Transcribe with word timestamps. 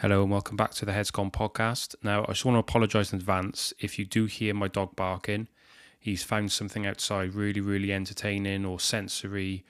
Hello 0.00 0.22
and 0.22 0.32
welcome 0.32 0.56
back 0.56 0.70
to 0.70 0.86
the 0.86 0.94
Heads 0.94 1.10
Gone 1.10 1.30
podcast. 1.30 1.94
Now, 2.02 2.22
I 2.22 2.28
just 2.28 2.46
want 2.46 2.54
to 2.54 2.60
apologise 2.60 3.12
in 3.12 3.18
advance 3.18 3.74
if 3.80 3.98
you 3.98 4.06
do 4.06 4.24
hear 4.24 4.54
my 4.54 4.66
dog 4.66 4.96
barking. 4.96 5.46
He's 5.98 6.22
found 6.22 6.52
something 6.52 6.86
outside 6.86 7.34
really, 7.34 7.60
really 7.60 7.92
entertaining 7.92 8.64
or 8.64 8.80
sensory 8.80 9.62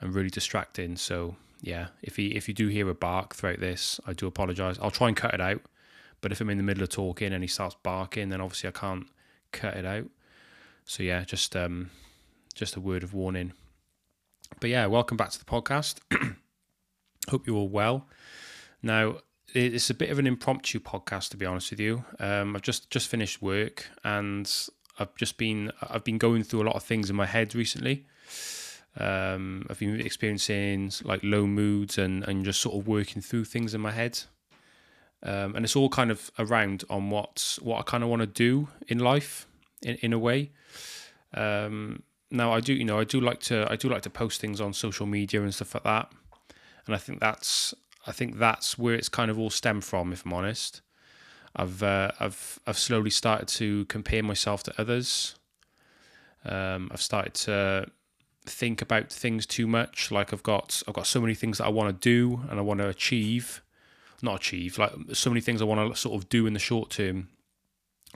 and 0.00 0.14
really 0.14 0.30
distracting. 0.30 0.96
So, 0.96 1.36
yeah, 1.60 1.88
if 2.00 2.16
he 2.16 2.28
if 2.28 2.48
you 2.48 2.54
do 2.54 2.68
hear 2.68 2.88
a 2.88 2.94
bark 2.94 3.34
throughout 3.34 3.60
this, 3.60 4.00
I 4.06 4.14
do 4.14 4.26
apologise. 4.26 4.78
I'll 4.80 4.90
try 4.90 5.08
and 5.08 5.16
cut 5.16 5.34
it 5.34 5.42
out. 5.42 5.60
But 6.22 6.32
if 6.32 6.40
I'm 6.40 6.48
in 6.48 6.56
the 6.56 6.64
middle 6.64 6.82
of 6.82 6.88
talking 6.88 7.34
and 7.34 7.44
he 7.44 7.46
starts 7.46 7.76
barking, 7.82 8.30
then 8.30 8.40
obviously 8.40 8.68
I 8.68 8.72
can't 8.72 9.06
cut 9.52 9.76
it 9.76 9.84
out. 9.84 10.06
So 10.86 11.02
yeah, 11.02 11.22
just 11.24 11.54
um, 11.54 11.90
just 12.54 12.76
a 12.76 12.80
word 12.80 13.02
of 13.02 13.12
warning. 13.12 13.52
But 14.58 14.70
yeah, 14.70 14.86
welcome 14.86 15.18
back 15.18 15.32
to 15.32 15.38
the 15.38 15.44
podcast. 15.44 15.98
Hope 17.28 17.46
you're 17.46 17.56
all 17.56 17.68
well. 17.68 18.06
Now, 18.82 19.16
it's 19.54 19.90
a 19.90 19.94
bit 19.94 20.10
of 20.10 20.18
an 20.18 20.26
impromptu 20.26 20.80
podcast, 20.80 21.30
to 21.30 21.36
be 21.36 21.46
honest 21.46 21.70
with 21.70 21.80
you. 21.80 22.04
Um, 22.18 22.56
I've 22.56 22.62
just 22.62 22.90
just 22.90 23.08
finished 23.08 23.40
work 23.40 23.86
and 24.04 24.50
I've 24.98 25.14
just 25.16 25.38
been 25.38 25.72
I've 25.82 26.04
been 26.04 26.18
going 26.18 26.42
through 26.42 26.62
a 26.62 26.66
lot 26.66 26.76
of 26.76 26.82
things 26.82 27.10
in 27.10 27.16
my 27.16 27.26
head 27.26 27.54
recently. 27.54 28.06
Um, 28.98 29.66
I've 29.68 29.78
been 29.78 30.00
experiencing 30.00 30.90
like 31.04 31.20
low 31.22 31.46
moods 31.46 31.98
and 31.98 32.24
and 32.24 32.44
just 32.44 32.60
sort 32.60 32.76
of 32.76 32.86
working 32.86 33.22
through 33.22 33.44
things 33.44 33.74
in 33.74 33.80
my 33.80 33.92
head. 33.92 34.20
Um, 35.22 35.56
and 35.56 35.64
it's 35.64 35.74
all 35.74 35.88
kind 35.88 36.10
of 36.10 36.30
around 36.38 36.84
on 36.90 37.10
what 37.10 37.58
what 37.62 37.78
I 37.78 37.82
kind 37.82 38.02
of 38.02 38.10
want 38.10 38.20
to 38.20 38.26
do 38.26 38.68
in 38.88 38.98
life, 38.98 39.46
in 39.82 39.96
in 39.96 40.12
a 40.12 40.18
way. 40.18 40.52
Um, 41.34 42.02
now 42.30 42.52
I 42.52 42.60
do, 42.60 42.74
you 42.74 42.84
know, 42.84 42.98
I 42.98 43.04
do 43.04 43.20
like 43.20 43.40
to 43.40 43.66
I 43.70 43.76
do 43.76 43.88
like 43.88 44.02
to 44.02 44.10
post 44.10 44.40
things 44.40 44.60
on 44.60 44.72
social 44.72 45.06
media 45.06 45.42
and 45.42 45.54
stuff 45.54 45.74
like 45.74 45.84
that, 45.84 46.12
and 46.86 46.94
I 46.94 46.98
think 46.98 47.20
that's 47.20 47.74
I 48.06 48.12
think 48.12 48.38
that's 48.38 48.78
where 48.78 48.94
it's 48.94 49.08
kind 49.08 49.30
of 49.30 49.38
all 49.38 49.50
stemmed 49.50 49.84
from. 49.84 50.12
If 50.12 50.24
I'm 50.24 50.32
honest, 50.32 50.80
I've 51.54 51.82
uh, 51.82 52.12
I've 52.20 52.60
I've 52.66 52.78
slowly 52.78 53.10
started 53.10 53.48
to 53.48 53.84
compare 53.86 54.22
myself 54.22 54.62
to 54.64 54.80
others. 54.80 55.34
Um, 56.44 56.88
I've 56.92 57.02
started 57.02 57.34
to 57.34 57.90
think 58.44 58.80
about 58.80 59.10
things 59.10 59.46
too 59.46 59.66
much. 59.66 60.10
Like 60.10 60.32
I've 60.32 60.42
got 60.42 60.82
I've 60.86 60.94
got 60.94 61.06
so 61.06 61.20
many 61.20 61.34
things 61.34 61.58
that 61.58 61.64
I 61.64 61.70
want 61.70 61.88
to 62.00 62.08
do 62.08 62.42
and 62.48 62.58
I 62.58 62.62
want 62.62 62.80
to 62.80 62.88
achieve, 62.88 63.62
not 64.22 64.36
achieve. 64.36 64.78
Like 64.78 64.92
so 65.12 65.30
many 65.30 65.40
things 65.40 65.60
I 65.60 65.64
want 65.64 65.92
to 65.92 65.98
sort 65.98 66.14
of 66.14 66.28
do 66.28 66.46
in 66.46 66.52
the 66.52 66.60
short 66.60 66.90
term, 66.90 67.28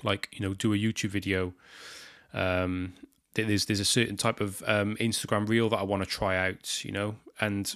like 0.03 0.29
you 0.33 0.41
know 0.41 0.55
do 0.55 0.73
a 0.73 0.77
YouTube 0.77 1.11
video. 1.11 1.53
Um, 2.33 2.95
there's 3.35 3.67
there's 3.67 3.81
a 3.81 3.85
certain 3.85 4.17
type 4.17 4.41
of 4.41 4.63
um, 4.67 4.97
Instagram 4.97 5.49
reel 5.49 5.69
that 5.71 5.79
I 5.79 5.83
want 5.83 6.03
to 6.03 6.09
try 6.09 6.37
out, 6.37 6.85
you 6.85 6.93
know, 6.93 7.17
and 7.41 7.75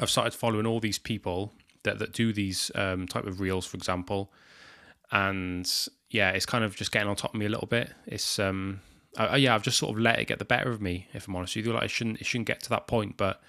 I've 0.00 0.10
started 0.10 0.34
following 0.34 0.66
all 0.66 0.80
these 0.80 0.98
people 0.98 1.52
that 1.82 1.98
that 1.98 2.12
do 2.12 2.32
these 2.32 2.70
um, 2.74 3.06
type 3.06 3.26
of 3.26 3.40
reels, 3.40 3.66
for 3.66 3.76
example, 3.76 4.32
and 5.12 5.70
yeah, 6.10 6.30
it's 6.30 6.46
kind 6.46 6.64
of 6.64 6.74
just 6.74 6.90
getting 6.90 7.08
on 7.08 7.16
top 7.16 7.34
of 7.34 7.38
me 7.38 7.46
a 7.46 7.50
little 7.50 7.68
bit. 7.68 7.90
It's 8.06 8.38
um, 8.38 8.80
I, 9.16 9.36
yeah, 9.36 9.54
I've 9.54 9.62
just 9.62 9.78
sort 9.78 9.94
of 9.94 10.00
let 10.00 10.18
it 10.18 10.26
get 10.26 10.38
the 10.38 10.44
better 10.44 10.70
of 10.70 10.80
me, 10.80 11.06
if 11.12 11.28
I'm 11.28 11.36
honest 11.36 11.56
with 11.56 11.66
you. 11.66 11.72
Like 11.72 11.84
it 11.84 11.90
shouldn't 11.90 12.20
it 12.20 12.26
shouldn't 12.26 12.48
get 12.48 12.62
to 12.62 12.70
that 12.70 12.86
point, 12.86 13.16
but 13.16 13.40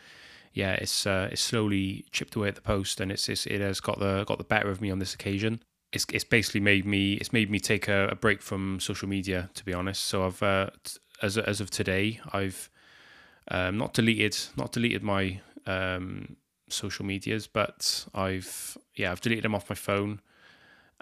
yeah, 0.54 0.74
it's 0.74 1.08
uh, 1.08 1.30
it's 1.32 1.42
slowly 1.42 2.06
chipped 2.12 2.36
away 2.36 2.50
at 2.50 2.56
the 2.56 2.62
post, 2.62 3.00
and 3.00 3.12
it's, 3.12 3.30
it's 3.30 3.46
it 3.46 3.62
has 3.62 3.80
got 3.80 4.00
the 4.00 4.24
got 4.26 4.38
the 4.38 4.44
better 4.44 4.70
of 4.70 4.82
me 4.82 4.92
on 4.92 5.00
this 5.00 5.14
occasion. 5.14 5.64
It's 5.94 6.06
it's 6.12 6.24
basically 6.24 6.62
made 6.62 6.86
me 6.86 7.14
it's 7.14 7.34
made 7.34 7.50
me 7.50 7.60
take 7.60 7.88
a, 7.88 8.10
a 8.10 8.16
break 8.16 8.42
from 8.42 8.80
social 8.80 9.08
media, 9.08 9.50
to 9.56 9.66
be 9.66 9.74
honest. 9.74 10.04
So 10.04 10.26
I've 10.26 10.44
uh, 10.44 10.70
as 11.22 11.38
as 11.38 11.62
of 11.62 11.70
today, 11.70 12.20
I've 12.34 12.70
um, 13.50 13.78
not 13.78 13.94
deleted 13.94 14.38
not 14.58 14.72
deleted 14.72 15.04
my 15.04 15.40
um, 15.66 16.36
social 16.72 17.06
medias, 17.06 17.48
but 17.48 18.06
I've 18.14 18.78
yeah 18.96 19.12
I've 19.12 19.22
deleted 19.22 19.44
them 19.44 19.56
off 19.56 19.70
my 19.70 19.76
phone, 19.76 20.22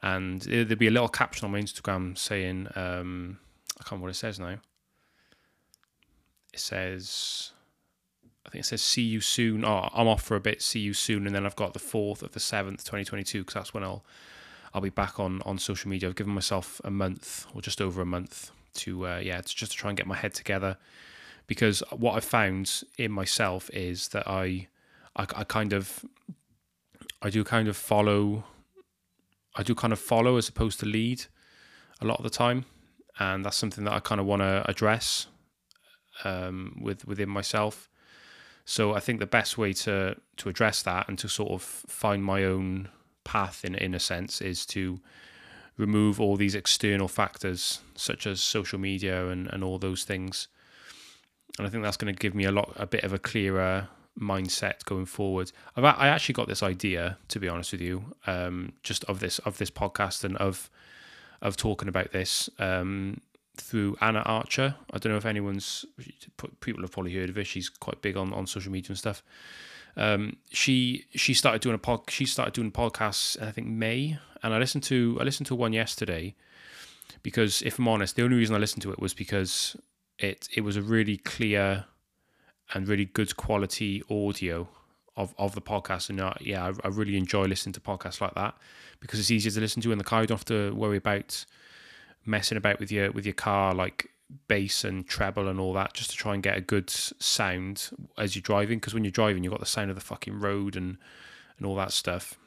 and 0.02 0.42
there'll 0.42 0.76
be 0.76 0.88
a 0.88 0.92
little 0.92 1.10
caption 1.10 1.46
on 1.46 1.52
my 1.52 1.60
Instagram 1.60 2.18
saying 2.18 2.68
um, 2.76 3.40
I 3.80 3.84
can't 3.84 3.92
remember 3.92 4.06
what 4.06 4.12
it 4.12 4.16
says 4.16 4.40
now. 4.40 4.58
It 6.54 6.60
says 6.60 7.52
I 8.46 8.50
think 8.50 8.64
it 8.64 8.68
says 8.68 8.82
see 8.82 9.04
you 9.04 9.22
soon. 9.22 9.64
Oh, 9.64 9.90
I'm 9.94 10.08
off 10.08 10.24
for 10.24 10.36
a 10.36 10.40
bit. 10.40 10.62
See 10.62 10.80
you 10.80 10.94
soon, 10.94 11.26
and 11.26 11.36
then 11.36 11.46
I've 11.46 11.56
got 11.56 11.74
the 11.74 11.80
fourth 11.80 12.24
of 12.24 12.32
the 12.32 12.40
seventh, 12.40 12.80
2022, 12.80 13.42
because 13.42 13.54
that's 13.54 13.74
when 13.74 13.84
I'll 13.84 14.04
I'll 14.74 14.82
be 14.82 14.90
back 14.90 15.20
on 15.20 15.42
on 15.46 15.58
social 15.60 15.90
media. 15.90 16.10
I've 16.10 16.16
given 16.16 16.34
myself 16.34 16.82
a 16.84 16.92
month 16.92 17.46
or 17.54 17.62
just 17.62 17.82
over 17.82 18.02
a 18.02 18.06
month 18.06 18.52
to 18.76 19.08
uh, 19.08 19.18
yeah 19.18 19.42
to 19.42 19.56
just 19.56 19.74
to 19.74 19.78
try 19.78 19.90
and 19.90 19.98
get 19.98 20.08
my 20.08 20.16
head 20.16 20.34
together 20.34 20.78
because 21.50 21.82
what 21.92 22.14
I've 22.14 22.24
found 22.24 22.84
in 22.98 23.12
myself 23.12 23.72
is 23.74 24.10
that 24.10 24.28
I 24.28 24.68
I, 25.16 25.24
I 25.36 25.44
kind 25.44 25.74
of 25.74 26.06
I 27.22 27.30
do 27.30 27.44
kind 27.44 27.68
of 27.68 27.78
follow 27.78 28.44
I 29.56 29.64
do 29.64 29.76
kind 29.76 29.94
of 29.94 30.00
follow 30.00 30.38
as 30.38 30.48
opposed 30.48 30.80
to 30.82 30.86
lead 30.86 31.26
a 32.02 32.06
lot 32.06 32.18
of 32.18 32.24
the 32.24 32.30
time 32.30 32.66
and 33.20 33.44
that's 33.44 33.58
something 33.58 33.84
that 33.84 33.94
I 33.94 34.00
kind 34.00 34.22
of 34.22 34.28
want 34.28 34.42
to 34.42 34.64
address 34.68 35.28
um, 36.24 36.80
with 36.82 37.06
within 37.06 37.30
myself 37.30 37.90
so 38.66 38.94
I 38.94 39.00
think 39.00 39.20
the 39.20 39.26
best 39.26 39.58
way 39.58 39.74
to 39.74 40.16
to 40.38 40.50
address 40.50 40.84
that 40.84 41.08
and 41.10 41.18
to 41.20 41.28
sort 41.28 41.52
of 41.52 41.62
find 41.62 42.24
my 42.24 42.44
own 42.44 42.90
path 43.24 43.66
in 43.66 43.76
in 43.76 43.94
a 43.94 44.00
sense 44.00 44.42
is 44.42 44.66
to 44.68 45.00
remove 45.80 46.20
all 46.20 46.36
these 46.36 46.56
external 46.56 47.08
factors 47.08 47.80
such 47.96 48.28
as 48.28 48.42
social 48.42 48.78
media 48.78 49.30
and, 49.30 49.48
and 49.48 49.64
all 49.64 49.80
those 49.80 50.04
things. 50.04 50.50
And 51.58 51.66
I 51.66 51.70
think 51.70 51.84
that's 51.84 51.98
going 51.98 52.14
to 52.14 52.20
give 52.20 52.36
me 52.36 52.44
a 52.44 52.52
lot, 52.52 52.74
a 52.76 52.86
bit 52.86 53.04
of 53.06 53.14
a 53.14 53.18
clearer 53.18 53.88
mindset 54.20 54.84
going 54.86 55.06
forward. 55.06 55.52
I've, 55.76 55.84
I 55.84 56.08
actually 56.08 56.34
got 56.34 56.48
this 56.48 56.64
idea, 56.64 57.18
to 57.30 57.40
be 57.40 57.48
honest 57.48 57.72
with 57.72 57.82
you, 57.82 58.16
um, 58.28 58.74
just 58.84 59.04
of 59.06 59.20
this 59.20 59.40
of 59.40 59.58
this 59.58 59.72
podcast 59.72 60.24
and 60.24 60.38
of 60.38 60.70
of 61.42 61.56
talking 61.56 61.88
about 61.88 62.12
this 62.12 62.50
um, 62.60 63.22
through 63.58 63.96
Anna 64.02 64.20
Archer. 64.20 64.76
I 64.92 64.98
don't 64.98 65.12
know 65.12 65.18
if 65.18 65.26
anyone's 65.26 65.86
people 66.60 66.82
have 66.82 66.92
probably 66.92 67.16
heard 67.16 67.30
of 67.30 67.36
her. 67.36 67.44
She's 67.44 67.70
quite 67.70 68.02
big 68.02 68.18
on, 68.18 68.34
on 68.34 68.46
social 68.48 68.72
media 68.72 68.90
and 68.90 68.98
stuff. 68.98 69.24
Um, 69.96 70.38
she 70.52 71.06
she 71.16 71.34
started 71.34 71.62
doing 71.62 71.76
a 71.76 71.80
pod. 71.80 72.10
She 72.10 72.26
started 72.26 72.54
doing 72.54 72.72
podcasts. 72.72 73.42
I 73.42 73.52
think 73.52 73.68
May, 73.68 74.18
and 74.44 74.54
I 74.54 74.60
listened 74.60 74.84
to 74.86 75.18
I 75.20 75.24
listened 75.24 75.48
to 75.48 75.56
one 75.56 75.74
yesterday 75.74 76.36
because 77.24 77.62
if 77.64 77.80
I'm 77.80 77.88
honest, 77.88 78.16
the 78.16 78.24
only 78.24 78.38
reason 78.38 78.56
I 78.56 78.60
listened 78.60 78.84
to 78.84 78.92
it 78.92 79.00
was 79.00 79.14
because 79.14 79.76
it 80.18 80.48
it 80.54 80.62
was 80.62 80.78
a 80.78 80.82
really 80.82 81.18
clear 81.18 81.86
and 82.74 82.88
really 82.88 83.06
good 83.06 83.36
quality 83.36 84.04
audio 84.10 84.68
of, 85.16 85.34
of 85.38 85.56
the 85.56 85.62
podcast. 85.62 86.10
And 86.10 86.20
uh, 86.20 86.34
yeah, 86.40 86.66
I, 86.66 86.88
I, 86.88 86.90
really 86.90 87.18
enjoy 87.18 87.46
listening 87.46 87.74
to 87.74 87.80
podcasts 87.80 88.22
like 88.22 88.36
that 88.36 88.56
because 89.00 89.20
it's 89.20 89.32
easier 89.32 89.52
to 89.52 89.60
listen 89.60 89.82
to 89.82 89.92
in 89.92 89.98
the 89.98 90.04
car. 90.04 90.22
You 90.22 90.28
don't 90.28 90.38
have 90.38 90.46
to 90.46 90.74
worry 90.76 90.98
about 90.98 91.46
messing 92.26 92.58
about 92.58 92.80
with 92.80 92.92
your 92.92 93.12
with 93.12 93.26
your 93.26 93.34
car 93.34 93.74
like 93.74 94.10
bass 94.48 94.84
and 94.84 95.08
treble 95.08 95.48
and 95.48 95.60
all 95.60 95.74
that 95.74 95.94
just 95.94 96.12
to 96.12 96.16
try 96.16 96.34
and 96.34 96.44
get 96.44 96.58
a 96.58 96.62
good 96.62 96.90
sound 96.90 97.90
as 98.18 98.36
you're 98.36 98.42
driving 98.42 98.78
because 98.78 98.94
when 98.94 99.04
you're 99.04 99.12
driving 99.12 99.44
you've 99.44 99.52
got 99.52 99.60
the 99.60 99.66
sound 99.66 99.90
of 99.90 99.96
the 99.96 100.02
fucking 100.02 100.40
road 100.40 100.76
and 100.76 100.98
and 101.58 101.66
all 101.66 101.76
that 101.76 101.92
stuff 101.92 102.38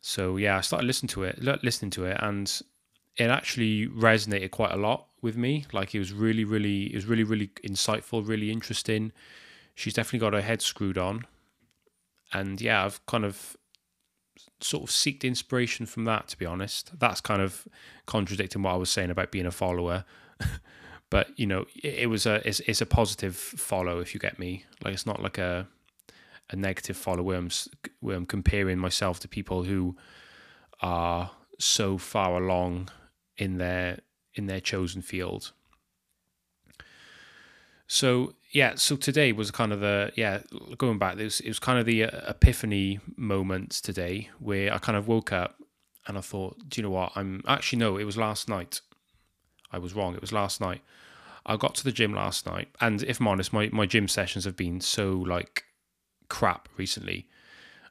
so 0.00 0.36
yeah 0.36 0.56
i 0.56 0.60
started 0.60 0.86
listening 0.86 1.08
to 1.08 1.22
it 1.22 1.38
listening 1.62 1.90
to 1.90 2.06
it 2.06 2.16
and 2.20 2.62
it 3.18 3.30
actually 3.30 3.88
resonated 3.88 4.50
quite 4.50 4.72
a 4.72 4.76
lot 4.76 5.06
with 5.20 5.36
me 5.36 5.66
like 5.72 5.94
it 5.94 5.98
was 5.98 6.12
really 6.12 6.44
really 6.44 6.84
it 6.84 6.94
was 6.94 7.06
really 7.06 7.24
really 7.24 7.48
insightful 7.64 8.26
really 8.26 8.50
interesting 8.50 9.12
she's 9.74 9.94
definitely 9.94 10.18
got 10.18 10.32
her 10.32 10.40
head 10.40 10.62
screwed 10.62 10.96
on 10.96 11.24
and 12.32 12.60
yeah 12.60 12.84
i've 12.84 13.04
kind 13.06 13.24
of 13.24 13.56
sort 14.60 14.84
of 14.84 14.90
seeked 14.90 15.22
inspiration 15.22 15.86
from 15.86 16.04
that, 16.04 16.28
to 16.28 16.38
be 16.38 16.46
honest. 16.46 16.98
That's 16.98 17.20
kind 17.20 17.42
of 17.42 17.66
contradicting 18.06 18.62
what 18.62 18.72
I 18.72 18.76
was 18.76 18.90
saying 18.90 19.10
about 19.10 19.30
being 19.30 19.46
a 19.46 19.50
follower. 19.50 20.04
but 21.10 21.28
you 21.38 21.46
know, 21.46 21.66
it, 21.82 21.94
it 21.94 22.06
was 22.06 22.26
a 22.26 22.46
it's, 22.46 22.60
it's, 22.60 22.80
a 22.80 22.86
positive 22.86 23.36
follow 23.36 24.00
if 24.00 24.14
you 24.14 24.20
get 24.20 24.38
me. 24.38 24.64
Like 24.84 24.94
it's 24.94 25.06
not 25.06 25.22
like 25.22 25.38
a 25.38 25.66
a 26.50 26.56
negative 26.56 26.96
follow 26.96 27.22
where 27.22 27.38
I'm 27.38 27.50
where 28.00 28.16
I'm 28.16 28.26
comparing 28.26 28.78
myself 28.78 29.20
to 29.20 29.28
people 29.28 29.64
who 29.64 29.96
are 30.80 31.30
so 31.58 31.98
far 31.98 32.40
along 32.40 32.88
in 33.38 33.58
their 33.58 34.00
in 34.34 34.46
their 34.46 34.60
chosen 34.60 35.00
field. 35.00 35.52
So 37.86 38.34
yeah, 38.52 38.74
so 38.76 38.96
today 38.96 39.32
was 39.32 39.50
kind 39.50 39.72
of 39.72 39.80
the 39.80 40.12
yeah 40.14 40.40
going 40.76 40.98
back. 40.98 41.18
It 41.18 41.24
was 41.24 41.40
it 41.40 41.48
was 41.48 41.58
kind 41.58 41.78
of 41.78 41.86
the 41.86 42.04
uh, 42.04 42.30
epiphany 42.30 43.00
moment 43.16 43.70
today 43.70 44.28
where 44.38 44.72
I 44.72 44.78
kind 44.78 44.96
of 44.96 45.08
woke 45.08 45.32
up 45.32 45.56
and 46.06 46.18
I 46.18 46.20
thought, 46.20 46.68
do 46.68 46.80
you 46.80 46.82
know 46.82 46.90
what? 46.90 47.12
I'm 47.14 47.42
actually 47.46 47.78
no, 47.78 47.96
it 47.96 48.04
was 48.04 48.16
last 48.16 48.48
night. 48.48 48.80
I 49.70 49.78
was 49.78 49.94
wrong. 49.94 50.14
It 50.14 50.20
was 50.20 50.32
last 50.32 50.60
night. 50.60 50.82
I 51.44 51.56
got 51.56 51.74
to 51.76 51.84
the 51.84 51.92
gym 51.92 52.12
last 52.12 52.46
night, 52.46 52.68
and 52.80 53.02
if 53.02 53.20
I'm 53.20 53.28
honest, 53.28 53.54
my, 53.54 53.70
my 53.72 53.86
gym 53.86 54.06
sessions 54.06 54.44
have 54.44 54.56
been 54.56 54.82
so 54.82 55.12
like 55.12 55.64
crap 56.28 56.68
recently. 56.76 57.26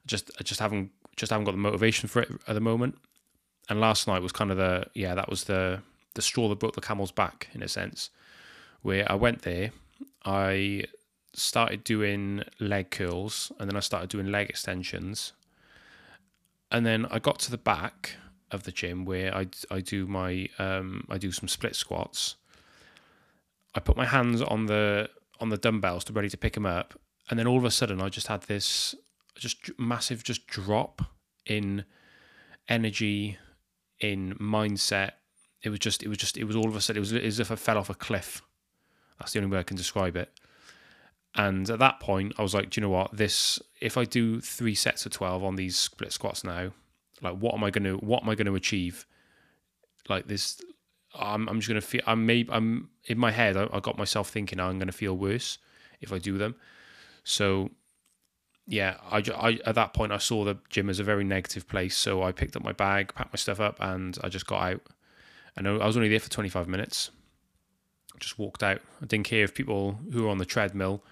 Just 0.06 0.30
I 0.40 0.44
just 0.44 0.60
haven't 0.60 0.92
just 1.16 1.32
haven't 1.32 1.46
got 1.46 1.52
the 1.52 1.58
motivation 1.58 2.08
for 2.08 2.22
it 2.22 2.30
at 2.48 2.54
the 2.54 2.60
moment. 2.60 3.00
And 3.70 3.80
last 3.82 4.08
night 4.08 4.22
was 4.22 4.32
kind 4.32 4.52
of 4.52 4.58
the 4.58 4.86
yeah 4.94 5.16
that 5.16 5.30
was 5.30 5.44
the 5.46 5.82
the 6.16 6.22
straw 6.22 6.48
that 6.50 6.60
broke 6.60 6.76
the 6.76 6.82
camel's 6.82 7.12
back 7.12 7.48
in 7.54 7.62
a 7.62 7.68
sense, 7.68 8.10
where 8.82 9.10
I 9.12 9.16
went 9.16 9.42
there 9.44 9.72
I 10.26 10.84
started 11.34 11.84
doing 11.84 12.44
leg 12.60 12.90
curls 12.90 13.52
and 13.60 13.70
then 13.70 13.78
I 13.78 13.82
started 13.82 14.10
doing 14.10 14.32
leg 14.32 14.50
extensions. 14.50 15.34
and 16.72 16.86
then 16.86 17.06
I 17.12 17.20
got 17.20 17.40
to 17.40 17.52
the 17.52 17.58
back 17.58 18.16
of 18.52 18.64
the 18.64 18.72
gym 18.72 19.06
where 19.06 19.34
I 19.36 19.48
I 19.70 19.82
do 19.82 20.08
my 20.08 20.50
um 20.60 21.06
I 21.10 21.18
do 21.18 21.32
some 21.32 21.48
split 21.48 21.76
squats. 21.76 22.36
I 23.76 23.80
put 23.80 23.98
my 23.98 24.06
hands 24.06 24.42
on 24.42 24.66
the 24.68 25.10
on 25.40 25.50
the 25.50 25.58
dumbbells 25.58 26.04
to 26.06 26.14
ready 26.14 26.30
to 26.30 26.38
pick 26.38 26.54
them 26.54 26.66
up, 26.66 27.00
and 27.30 27.38
then 27.38 27.48
all 27.48 27.58
of 27.58 27.66
a 27.66 27.72
sudden 27.72 28.02
I 28.02 28.10
just 28.10 28.28
had 28.28 28.42
this 28.44 28.96
just 29.36 29.58
massive 29.78 30.24
just 30.24 30.48
drop 30.48 31.02
in 31.46 31.86
energy, 32.68 33.38
in 34.00 34.36
mindset. 34.36 35.12
It 35.64 35.70
was 35.70 35.80
just 35.80 36.04
it 36.04 36.08
was 36.08 36.18
just 36.18 36.38
it 36.38 36.44
was 36.44 36.56
all 36.56 36.68
of 36.68 36.76
a 36.76 36.82
sudden 36.82 36.98
it 36.98 37.00
was 37.02 37.14
as 37.14 37.40
if 37.40 37.52
I 37.52 37.56
fell 37.56 37.78
off 37.78 37.90
a 37.90 37.96
cliff. 37.96 38.42
That's 39.20 39.34
the 39.34 39.40
only 39.40 39.52
way 39.52 39.60
I 39.60 39.64
can 39.64 39.78
describe 39.78 40.16
it. 40.16 40.32
And 41.36 41.70
at 41.70 41.80
that 41.80 42.00
point, 42.00 42.34
I 42.38 42.42
was 42.42 42.54
like, 42.54 42.70
do 42.70 42.80
you 42.80 42.88
know 42.88 42.94
what? 42.94 43.16
This 43.16 43.60
if 43.80 43.98
I 43.98 44.06
do 44.06 44.42
three 44.42 44.76
sets 44.76 45.06
of 45.06 45.12
twelve 45.12 45.44
on 45.44 45.56
these 45.56 45.78
split 45.78 46.12
squats 46.12 46.44
now, 46.44 46.72
like 47.22 47.38
what 47.38 47.54
am 47.54 47.64
I 47.64 47.70
going 47.70 47.84
to 47.84 47.98
what 47.98 48.24
am 48.24 48.30
I 48.30 48.36
going 48.36 48.48
to 48.48 48.56
achieve? 48.56 49.06
Like 50.10 50.28
this, 50.28 50.62
I'm 51.14 51.48
I'm 51.50 51.60
just 51.60 51.68
going 51.68 51.82
to 51.82 51.86
feel. 51.86 52.02
I'm 52.08 52.26
maybe 52.26 52.50
I'm 52.52 52.90
in 53.06 53.18
my 53.18 53.32
head. 53.32 53.58
I, 53.58 53.68
I 53.72 53.80
got 53.80 53.98
myself 53.98 54.30
thinking 54.30 54.60
I'm 54.60 54.78
going 54.78 54.88
to 54.88 54.94
feel 54.94 55.16
worse 55.16 55.58
if 56.02 56.14
I 56.14 56.18
do 56.18 56.38
them. 56.38 56.56
So 57.24 57.72
yeah, 58.68 58.98
I, 59.10 59.24
I 59.36 59.60
at 59.66 59.76
that 59.76 59.94
point 59.94 60.12
I 60.12 60.18
saw 60.18 60.44
the 60.44 60.58
gym 60.70 60.90
as 60.90 61.00
a 61.00 61.04
very 61.04 61.24
negative 61.24 61.68
place. 61.68 61.96
So 61.96 62.22
I 62.22 62.32
picked 62.34 62.56
up 62.56 62.64
my 62.64 62.74
bag, 62.74 63.14
packed 63.16 63.34
my 63.34 63.38
stuff 63.38 63.60
up, 63.60 63.78
and 63.80 64.18
I 64.24 64.30
just 64.30 64.46
got 64.46 64.62
out. 64.62 64.82
And 65.56 65.68
I 65.68 65.86
was 65.86 65.96
only 65.96 66.10
there 66.10 66.20
for 66.20 66.30
25 66.30 66.68
minutes. 66.68 67.10
Just 68.20 68.38
walked 68.38 68.62
out. 68.62 68.82
I 69.02 69.06
didn't 69.06 69.26
care 69.26 69.44
if 69.44 69.56
people 69.56 70.00
who 70.12 70.24
were 70.24 70.30
on 70.30 70.38
the 70.38 70.46
treadmill 70.46 71.04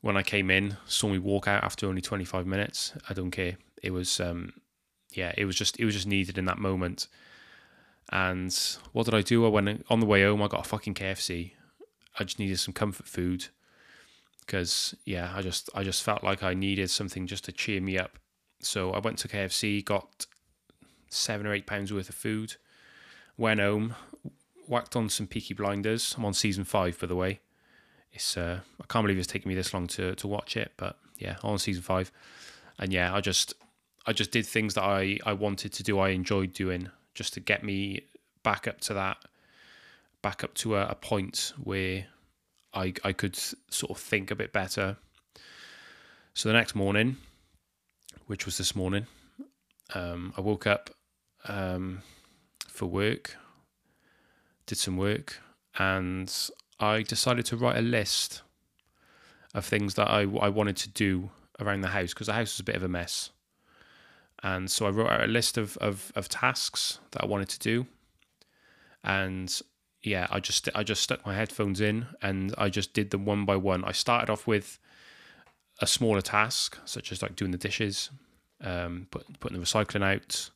when 0.00 0.16
I 0.16 0.22
came 0.22 0.50
in 0.50 0.76
saw 0.86 1.08
me 1.08 1.18
walk 1.18 1.46
out 1.46 1.64
after 1.64 1.86
only 1.86 2.00
25 2.00 2.46
minutes. 2.46 2.94
I 3.08 3.14
don't 3.14 3.30
care. 3.30 3.56
It 3.82 3.90
was 3.90 4.20
um, 4.20 4.52
yeah, 5.12 5.32
it 5.36 5.44
was 5.46 5.56
just 5.56 5.78
it 5.80 5.84
was 5.84 5.94
just 5.94 6.06
needed 6.06 6.38
in 6.38 6.44
that 6.44 6.58
moment. 6.58 7.08
And 8.12 8.56
what 8.92 9.04
did 9.04 9.14
I 9.14 9.22
do? 9.22 9.44
I 9.44 9.48
went 9.48 9.84
on 9.88 10.00
the 10.00 10.06
way 10.06 10.22
home. 10.22 10.42
I 10.42 10.48
got 10.48 10.66
a 10.66 10.68
fucking 10.68 10.94
KFC. 10.94 11.52
I 12.18 12.24
just 12.24 12.38
needed 12.38 12.58
some 12.58 12.74
comfort 12.74 13.06
food 13.06 13.48
because 14.50 14.96
yeah, 15.04 15.32
I 15.32 15.42
just 15.42 15.70
I 15.76 15.84
just 15.84 16.02
felt 16.02 16.24
like 16.24 16.42
I 16.42 16.54
needed 16.54 16.90
something 16.90 17.28
just 17.28 17.44
to 17.44 17.52
cheer 17.52 17.80
me 17.80 17.96
up. 17.96 18.18
So 18.58 18.90
I 18.92 18.98
went 18.98 19.18
to 19.18 19.28
KFC, 19.28 19.84
got 19.84 20.26
seven 21.08 21.46
or 21.46 21.54
eight 21.54 21.66
pounds 21.66 21.92
worth 21.92 22.08
of 22.08 22.16
food, 22.16 22.56
went 23.36 23.60
home, 23.60 23.94
whacked 24.66 24.96
on 24.96 25.08
some 25.08 25.28
Peaky 25.28 25.54
Blinders. 25.54 26.16
I'm 26.18 26.24
on 26.24 26.34
season 26.34 26.64
five, 26.64 26.98
by 26.98 27.06
the 27.06 27.14
way. 27.14 27.38
It's 28.12 28.36
uh, 28.36 28.58
I 28.80 28.84
can't 28.88 29.04
believe 29.04 29.18
it's 29.18 29.28
taken 29.28 29.48
me 29.48 29.54
this 29.54 29.72
long 29.72 29.86
to 29.88 30.16
to 30.16 30.26
watch 30.26 30.56
it, 30.56 30.72
but 30.76 30.98
yeah, 31.16 31.36
on 31.44 31.60
season 31.60 31.82
five, 31.82 32.10
and 32.76 32.92
yeah, 32.92 33.14
I 33.14 33.20
just 33.20 33.54
I 34.04 34.12
just 34.12 34.32
did 34.32 34.46
things 34.46 34.74
that 34.74 34.82
I, 34.82 35.20
I 35.24 35.32
wanted 35.32 35.72
to 35.74 35.84
do, 35.84 36.00
I 36.00 36.08
enjoyed 36.08 36.54
doing, 36.54 36.90
just 37.14 37.34
to 37.34 37.40
get 37.40 37.62
me 37.62 38.00
back 38.42 38.66
up 38.66 38.80
to 38.80 38.94
that, 38.94 39.18
back 40.22 40.42
up 40.42 40.54
to 40.54 40.74
a, 40.74 40.86
a 40.86 40.94
point 40.96 41.52
where 41.62 42.06
I 42.74 42.94
I 43.04 43.12
could 43.12 43.36
sort 43.36 43.90
of 43.90 43.98
think 43.98 44.30
a 44.30 44.34
bit 44.34 44.52
better. 44.52 44.96
So 46.34 46.48
the 46.48 46.52
next 46.54 46.74
morning, 46.74 47.16
which 48.26 48.46
was 48.46 48.56
this 48.56 48.76
morning, 48.76 49.06
um, 49.94 50.32
I 50.36 50.40
woke 50.40 50.66
up 50.66 50.90
um, 51.46 52.02
for 52.68 52.86
work, 52.86 53.36
did 54.66 54.78
some 54.78 54.96
work, 54.96 55.38
and 55.78 56.32
I 56.78 57.02
decided 57.02 57.46
to 57.46 57.56
write 57.56 57.76
a 57.76 57.82
list 57.82 58.42
of 59.54 59.64
things 59.64 59.94
that 59.94 60.08
I, 60.08 60.20
I 60.20 60.48
wanted 60.48 60.76
to 60.78 60.88
do 60.88 61.30
around 61.60 61.80
the 61.80 61.88
house 61.88 62.14
because 62.14 62.28
the 62.28 62.32
house 62.32 62.54
was 62.54 62.60
a 62.60 62.64
bit 62.64 62.76
of 62.76 62.82
a 62.82 62.88
mess. 62.88 63.30
And 64.42 64.70
so 64.70 64.86
I 64.86 64.90
wrote 64.90 65.10
out 65.10 65.24
a 65.24 65.26
list 65.26 65.58
of, 65.58 65.76
of, 65.78 66.12
of 66.16 66.28
tasks 66.28 66.98
that 67.10 67.22
I 67.22 67.26
wanted 67.26 67.48
to 67.50 67.58
do. 67.58 67.86
And 69.04 69.60
yeah, 70.02 70.26
I 70.30 70.40
just 70.40 70.68
I 70.74 70.82
just 70.82 71.02
stuck 71.02 71.24
my 71.26 71.34
headphones 71.34 71.80
in 71.80 72.06
and 72.22 72.54
I 72.56 72.68
just 72.70 72.94
did 72.94 73.10
them 73.10 73.24
one 73.24 73.44
by 73.44 73.56
one. 73.56 73.84
I 73.84 73.92
started 73.92 74.30
off 74.30 74.46
with 74.46 74.78
a 75.80 75.86
smaller 75.86 76.20
task, 76.20 76.78
such 76.84 77.12
as 77.12 77.22
like 77.22 77.36
doing 77.36 77.50
the 77.50 77.58
dishes, 77.58 78.10
um, 78.62 79.06
put, 79.10 79.40
putting 79.40 79.58
the 79.58 79.64
recycling 79.64 80.04
out, 80.04 80.50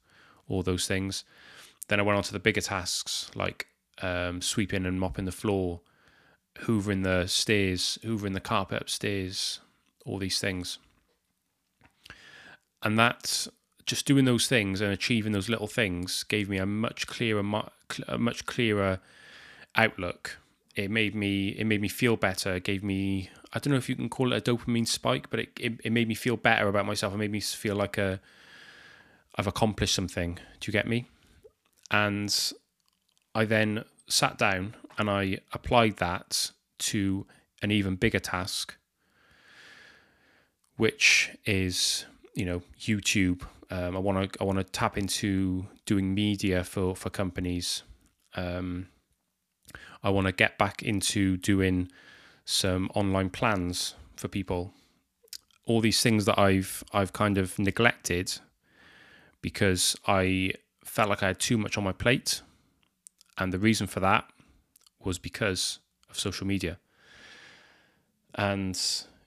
all 0.49 0.62
those 0.62 0.87
things. 0.87 1.25
Then 1.88 2.00
I 2.00 2.02
went 2.02 2.17
on 2.17 2.23
to 2.25 2.32
the 2.32 2.38
bigger 2.38 2.61
tasks 2.61 3.31
like 3.35 3.67
um, 4.02 4.41
sweeping 4.41 4.87
and 4.87 4.99
mopping 4.99 5.25
the 5.26 5.32
floor, 5.32 5.81
hoovering 6.61 7.05
the 7.05 7.26
stairs, 7.26 7.99
hoovering 8.02 8.35
the 8.35 8.41
carpet 8.41 8.81
upstairs, 8.81 9.61
all 10.06 10.19
these 10.19 10.41
things. 10.41 10.79
And 12.82 12.99
that 12.99 13.46
just 13.87 14.06
doing 14.06 14.25
those 14.25 14.46
things 14.46 14.81
and 14.81 14.93
achieving 14.93 15.32
those 15.32 15.49
little 15.50 15.67
things 15.67 16.23
gave 16.25 16.49
me 16.49 16.56
a 16.56 16.67
much 16.67 17.06
clearer, 17.06 17.43
a 18.08 18.19
much 18.19 18.46
clearer 18.46 19.00
outlook. 19.76 20.38
It 20.75 20.91
made 20.91 21.15
me, 21.15 21.49
it 21.50 21.67
made 21.67 21.81
me 21.81 21.88
feel 21.88 22.17
better. 22.17 22.56
It 22.56 22.65
gave 22.65 22.82
me, 22.82 23.31
I 23.53 23.59
don't 23.59 23.71
know 23.71 23.79
if 23.79 23.88
you 23.88 23.94
can 23.94 24.09
call 24.09 24.32
it 24.32 24.49
a 24.49 24.53
dopamine 24.53 24.88
spike, 24.88 25.31
but 25.31 25.41
it, 25.41 25.50
it, 25.61 25.73
it 25.85 25.93
made 25.93 26.09
me 26.09 26.15
feel 26.15 26.37
better 26.37 26.69
about 26.69 26.87
myself. 26.87 27.15
It 27.15 27.19
made 27.19 27.31
me 27.31 27.41
feel 27.41 27.76
like 27.76 27.97
a, 27.97 28.21
I've 29.37 29.47
accomplished 29.47 29.94
something. 29.94 30.38
Do 30.61 30.69
you 30.69 30.73
get 30.73 30.88
me? 30.88 31.06
And 31.91 32.53
I 33.35 33.44
then 33.44 33.85
sat 34.09 34.37
down 34.38 34.75
and 34.99 35.09
I 35.09 35.38
applied 35.53 35.99
that 35.99 36.50
to 36.79 37.27
an 37.62 37.70
even 37.70 37.97
bigger 37.97 38.19
task, 38.19 38.77
which 40.77 41.37
is 41.47 42.05
you 42.35 42.44
know 42.44 42.62
YouTube 42.81 43.43
um, 43.70 43.97
I 43.97 43.99
want 43.99 44.32
to 44.32 44.41
I 44.41 44.44
want 44.44 44.59
to 44.59 44.65
tap 44.65 44.97
into 44.97 45.67
doing 45.87 46.15
media 46.15 46.65
for 46.65 46.94
for 46.94 47.11
companies. 47.11 47.82
Um, 48.37 48.88
I 50.05 50.11
want 50.11 50.27
to 50.27 50.33
get 50.33 50.59
back 50.59 50.83
into 50.83 51.37
doing 51.37 51.89
some 52.45 52.91
online 52.95 53.31
plans 53.31 53.95
for 54.17 54.29
people. 54.29 54.73
All 55.67 55.81
these 55.81 56.03
things 56.03 56.27
that 56.27 56.39
I've 56.39 56.85
I've 56.93 57.12
kind 57.12 57.39
of 57.39 57.59
neglected 57.59 58.39
because 59.41 59.97
I 60.06 60.53
felt 60.85 61.09
like 61.09 61.23
I 61.23 61.29
had 61.29 61.41
too 61.41 61.59
much 61.59 61.77
on 61.77 61.85
my 61.85 61.93
plate, 61.93 62.43
and 63.39 63.53
the 63.53 63.59
reason 63.59 63.87
for 63.87 64.01
that 64.01 64.27
was 65.03 65.19
because 65.19 65.81
of 66.11 66.19
social 66.19 66.47
media. 66.47 66.79
And 68.35 68.79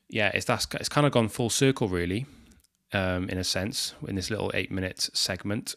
yeah, 0.09 0.31
it's 0.33 0.45
that's 0.45 0.67
it's 0.75 0.89
kind 0.89 1.05
of 1.07 1.11
gone 1.11 1.27
full 1.27 1.49
circle 1.49 1.87
really 1.89 2.27
um, 2.93 3.29
in 3.29 3.37
a 3.37 3.43
sense, 3.43 3.93
in 4.07 4.15
this 4.15 4.29
little 4.29 4.51
eight 4.53 4.71
minute 4.71 5.09
segment, 5.13 5.75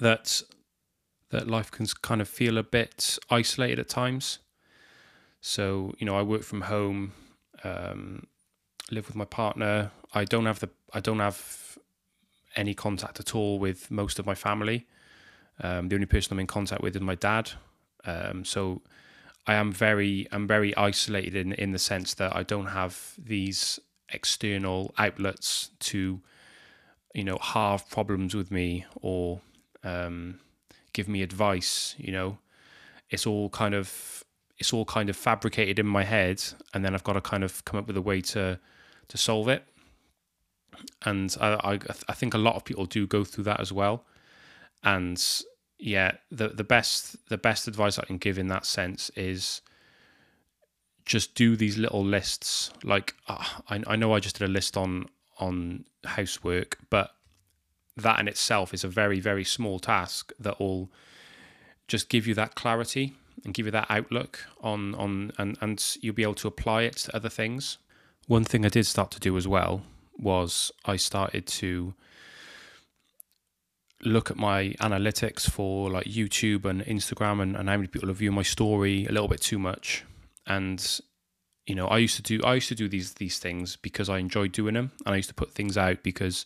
that 0.00 0.42
that 1.34 1.48
life 1.48 1.70
can 1.70 1.84
kind 2.00 2.20
of 2.20 2.28
feel 2.28 2.56
a 2.58 2.62
bit 2.62 3.18
isolated 3.28 3.80
at 3.80 3.88
times. 3.88 4.38
So 5.40 5.92
you 5.98 6.06
know, 6.06 6.16
I 6.16 6.22
work 6.22 6.44
from 6.44 6.62
home, 6.62 7.12
um, 7.64 8.28
live 8.92 9.08
with 9.08 9.16
my 9.16 9.24
partner. 9.24 9.90
I 10.12 10.24
don't 10.24 10.46
have 10.46 10.60
the 10.60 10.70
I 10.92 11.00
don't 11.00 11.18
have 11.18 11.76
any 12.54 12.72
contact 12.72 13.18
at 13.18 13.34
all 13.34 13.58
with 13.58 13.90
most 13.90 14.20
of 14.20 14.26
my 14.26 14.36
family. 14.36 14.86
Um, 15.60 15.88
the 15.88 15.96
only 15.96 16.06
person 16.06 16.32
I'm 16.32 16.40
in 16.40 16.46
contact 16.46 16.82
with 16.82 16.94
is 16.94 17.02
my 17.02 17.16
dad. 17.16 17.50
Um, 18.04 18.44
so 18.44 18.82
I 19.44 19.54
am 19.54 19.72
very 19.72 20.28
I'm 20.30 20.46
very 20.46 20.76
isolated 20.76 21.34
in 21.34 21.52
in 21.54 21.72
the 21.72 21.80
sense 21.80 22.14
that 22.14 22.36
I 22.36 22.44
don't 22.44 22.66
have 22.66 23.14
these 23.18 23.80
external 24.10 24.94
outlets 24.98 25.70
to 25.90 26.20
you 27.12 27.24
know 27.24 27.38
halve 27.40 27.90
problems 27.90 28.36
with 28.36 28.52
me 28.52 28.86
or 29.00 29.40
um, 29.82 30.38
give 30.94 31.08
me 31.08 31.22
advice 31.22 31.94
you 31.98 32.12
know? 32.12 32.38
It's 33.10 33.26
all 33.26 33.50
kind 33.50 33.74
of 33.74 34.24
it's 34.58 34.72
all 34.72 34.86
kind 34.86 35.10
of 35.10 35.16
fabricated 35.16 35.78
in 35.78 35.86
my 35.86 36.04
head 36.04 36.42
and 36.72 36.84
then 36.84 36.94
i've 36.94 37.04
got 37.04 37.14
to 37.14 37.20
kind 37.20 37.44
of 37.44 37.64
come 37.64 37.78
up 37.78 37.86
with 37.86 37.96
a 37.96 38.02
way 38.02 38.20
to 38.20 38.58
to 39.08 39.18
solve 39.18 39.48
it. 39.48 39.62
And 41.04 41.36
i 41.40 41.48
i, 41.72 41.78
I 42.08 42.14
think 42.14 42.34
a 42.34 42.38
lot 42.38 42.56
of 42.56 42.64
people 42.64 42.86
do 42.86 43.06
go 43.06 43.24
through 43.24 43.44
that 43.44 43.60
as 43.60 43.72
well. 43.72 44.04
And 44.82 45.22
yeah 45.78 46.12
the 46.30 46.48
the 46.48 46.64
best 46.64 47.28
the 47.28 47.36
best 47.36 47.66
advice 47.66 47.98
i 47.98 48.04
can 48.04 48.16
give 48.16 48.38
in 48.38 48.46
that 48.46 48.64
sense 48.64 49.10
is 49.16 49.60
just 51.04 51.34
do 51.34 51.56
these 51.56 51.76
little 51.76 52.04
lists. 52.04 52.70
Like 52.82 53.14
uh, 53.28 53.44
I, 53.68 53.82
I 53.86 53.96
know 53.96 54.14
I 54.14 54.20
just 54.20 54.38
did 54.38 54.48
a 54.48 54.52
list 54.52 54.76
on 54.76 55.06
on 55.38 55.84
housework, 56.04 56.78
but 56.90 57.10
that 57.96 58.18
in 58.18 58.28
itself 58.28 58.74
is 58.74 58.84
a 58.84 58.88
very 58.88 59.20
very 59.20 59.44
small 59.44 59.78
task 59.78 60.32
that 60.38 60.58
will 60.58 60.90
just 61.86 62.08
give 62.08 62.26
you 62.26 62.34
that 62.34 62.54
clarity 62.54 63.14
and 63.44 63.54
give 63.54 63.66
you 63.66 63.72
that 63.72 63.86
outlook 63.90 64.46
on 64.60 64.94
on 64.94 65.32
and 65.38 65.56
and 65.60 65.96
you'll 66.00 66.14
be 66.14 66.22
able 66.22 66.34
to 66.34 66.48
apply 66.48 66.82
it 66.82 66.96
to 66.96 67.16
other 67.16 67.28
things. 67.28 67.78
One 68.26 68.44
thing 68.44 68.64
I 68.64 68.70
did 68.70 68.86
start 68.86 69.10
to 69.12 69.20
do 69.20 69.36
as 69.36 69.46
well 69.46 69.82
was 70.18 70.72
I 70.84 70.96
started 70.96 71.46
to 71.46 71.94
look 74.02 74.30
at 74.30 74.36
my 74.36 74.70
analytics 74.80 75.48
for 75.48 75.90
like 75.90 76.06
YouTube 76.06 76.64
and 76.64 76.82
Instagram 76.84 77.40
and, 77.40 77.56
and 77.56 77.68
how 77.68 77.76
many 77.76 77.88
people 77.88 78.08
have 78.08 78.18
viewed 78.18 78.34
my 78.34 78.42
story 78.42 79.06
a 79.06 79.12
little 79.12 79.28
bit 79.28 79.40
too 79.40 79.58
much 79.58 80.04
and 80.46 81.00
you 81.66 81.74
know 81.74 81.86
i 81.86 81.98
used 81.98 82.16
to 82.16 82.22
do 82.22 82.42
i 82.44 82.54
used 82.54 82.68
to 82.68 82.74
do 82.74 82.88
these 82.88 83.14
these 83.14 83.38
things 83.38 83.76
because 83.76 84.08
i 84.08 84.18
enjoyed 84.18 84.52
doing 84.52 84.74
them 84.74 84.92
and 85.06 85.14
i 85.14 85.16
used 85.16 85.28
to 85.28 85.34
put 85.34 85.52
things 85.52 85.78
out 85.78 86.02
because 86.02 86.44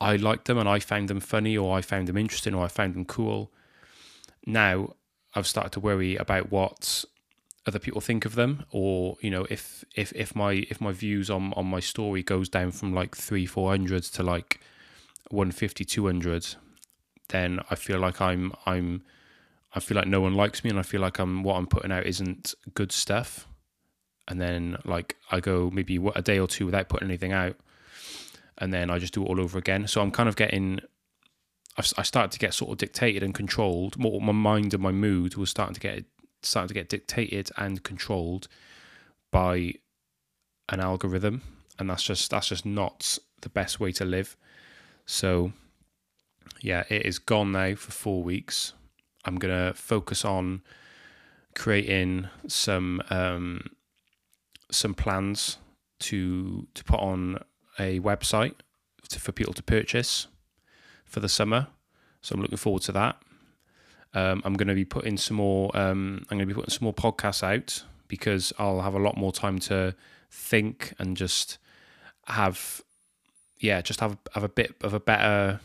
I 0.00 0.16
liked 0.16 0.46
them 0.46 0.58
and 0.58 0.68
I 0.68 0.78
found 0.78 1.08
them 1.08 1.20
funny 1.20 1.56
or 1.56 1.76
I 1.76 1.80
found 1.80 2.08
them 2.08 2.16
interesting 2.16 2.54
or 2.54 2.64
I 2.64 2.68
found 2.68 2.94
them 2.94 3.04
cool. 3.04 3.50
Now 4.46 4.94
I've 5.34 5.46
started 5.46 5.72
to 5.72 5.80
worry 5.80 6.16
about 6.16 6.50
what 6.50 7.04
other 7.66 7.78
people 7.78 8.00
think 8.00 8.24
of 8.24 8.36
them 8.36 8.64
or 8.70 9.16
you 9.20 9.30
know 9.30 9.44
if 9.50 9.84
if 9.96 10.12
if 10.12 10.36
my 10.36 10.64
if 10.70 10.80
my 10.80 10.92
views 10.92 11.28
on 11.28 11.52
on 11.54 11.66
my 11.66 11.80
story 11.80 12.22
goes 12.22 12.48
down 12.48 12.70
from 12.70 12.94
like 12.94 13.16
3 13.16 13.44
400 13.44 14.04
to 14.04 14.22
like 14.22 14.60
150 15.30 15.84
200 15.84 16.54
then 17.28 17.58
I 17.68 17.74
feel 17.74 17.98
like 17.98 18.20
I'm 18.20 18.52
I'm 18.66 19.02
I 19.74 19.80
feel 19.80 19.96
like 19.96 20.06
no 20.06 20.20
one 20.20 20.34
likes 20.34 20.62
me 20.62 20.70
and 20.70 20.78
I 20.78 20.82
feel 20.82 21.00
like 21.00 21.18
I'm 21.18 21.42
what 21.42 21.56
I'm 21.56 21.66
putting 21.66 21.90
out 21.90 22.06
isn't 22.06 22.54
good 22.74 22.92
stuff 22.92 23.48
and 24.28 24.40
then 24.40 24.78
like 24.84 25.16
I 25.32 25.40
go 25.40 25.70
maybe 25.72 25.98
what 25.98 26.16
a 26.16 26.22
day 26.22 26.38
or 26.38 26.46
two 26.46 26.66
without 26.66 26.88
putting 26.88 27.08
anything 27.08 27.32
out 27.32 27.56
and 28.58 28.72
then 28.72 28.90
I 28.90 28.98
just 28.98 29.14
do 29.14 29.22
it 29.22 29.28
all 29.28 29.40
over 29.40 29.58
again. 29.58 29.86
So 29.86 30.00
I'm 30.00 30.10
kind 30.10 30.28
of 30.28 30.36
getting 30.36 30.80
I've, 31.76 31.86
started 31.86 32.32
to 32.32 32.38
get 32.38 32.54
sort 32.54 32.72
of 32.72 32.78
dictated 32.78 33.22
and 33.22 33.34
controlled. 33.34 33.98
My 33.98 34.32
mind 34.32 34.72
and 34.72 34.82
my 34.82 34.92
mood 34.92 35.36
was 35.36 35.50
starting 35.50 35.74
to 35.74 35.80
get 35.80 36.04
starting 36.42 36.68
to 36.68 36.74
get 36.74 36.88
dictated 36.88 37.50
and 37.56 37.82
controlled 37.82 38.48
by 39.30 39.74
an 40.68 40.80
algorithm. 40.80 41.42
And 41.78 41.90
that's 41.90 42.02
just 42.02 42.30
that's 42.30 42.48
just 42.48 42.64
not 42.64 43.18
the 43.42 43.48
best 43.48 43.78
way 43.80 43.92
to 43.92 44.04
live. 44.04 44.36
So 45.04 45.52
yeah 46.60 46.84
it 46.88 47.04
is 47.04 47.18
gone 47.18 47.52
now 47.52 47.74
for 47.74 47.92
four 47.92 48.22
weeks. 48.22 48.72
I'm 49.24 49.36
gonna 49.36 49.74
focus 49.74 50.24
on 50.24 50.62
creating 51.54 52.28
some 52.46 53.02
um, 53.10 53.62
some 54.70 54.94
plans 54.94 55.58
to 55.98 56.66
to 56.74 56.84
put 56.84 57.00
on 57.00 57.42
a 57.78 58.00
website 58.00 58.54
to, 59.08 59.20
for 59.20 59.32
people 59.32 59.52
to 59.52 59.62
purchase 59.62 60.26
for 61.04 61.20
the 61.20 61.28
summer 61.28 61.68
so 62.20 62.34
i'm 62.34 62.40
looking 62.40 62.56
forward 62.58 62.82
to 62.82 62.92
that 62.92 63.16
um, 64.16 64.40
I'm 64.46 64.54
going 64.54 64.68
to 64.68 64.74
be 64.74 64.86
putting 64.86 65.18
some 65.18 65.36
more. 65.36 65.70
Um, 65.76 66.24
I'm 66.30 66.38
going 66.38 66.48
to 66.48 66.54
be 66.54 66.58
putting 66.58 66.70
some 66.70 66.84
more 66.84 66.94
podcasts 66.94 67.42
out 67.42 67.84
because 68.08 68.50
I'll 68.58 68.80
have 68.80 68.94
a 68.94 68.98
lot 68.98 69.18
more 69.18 69.30
time 69.30 69.58
to 69.60 69.94
think 70.30 70.94
and 70.98 71.18
just 71.18 71.58
have, 72.24 72.80
yeah, 73.58 73.82
just 73.82 74.00
have 74.00 74.16
have 74.32 74.42
a 74.42 74.48
bit 74.48 74.74
of 74.80 74.94
a 74.94 75.00
better, 75.00 75.60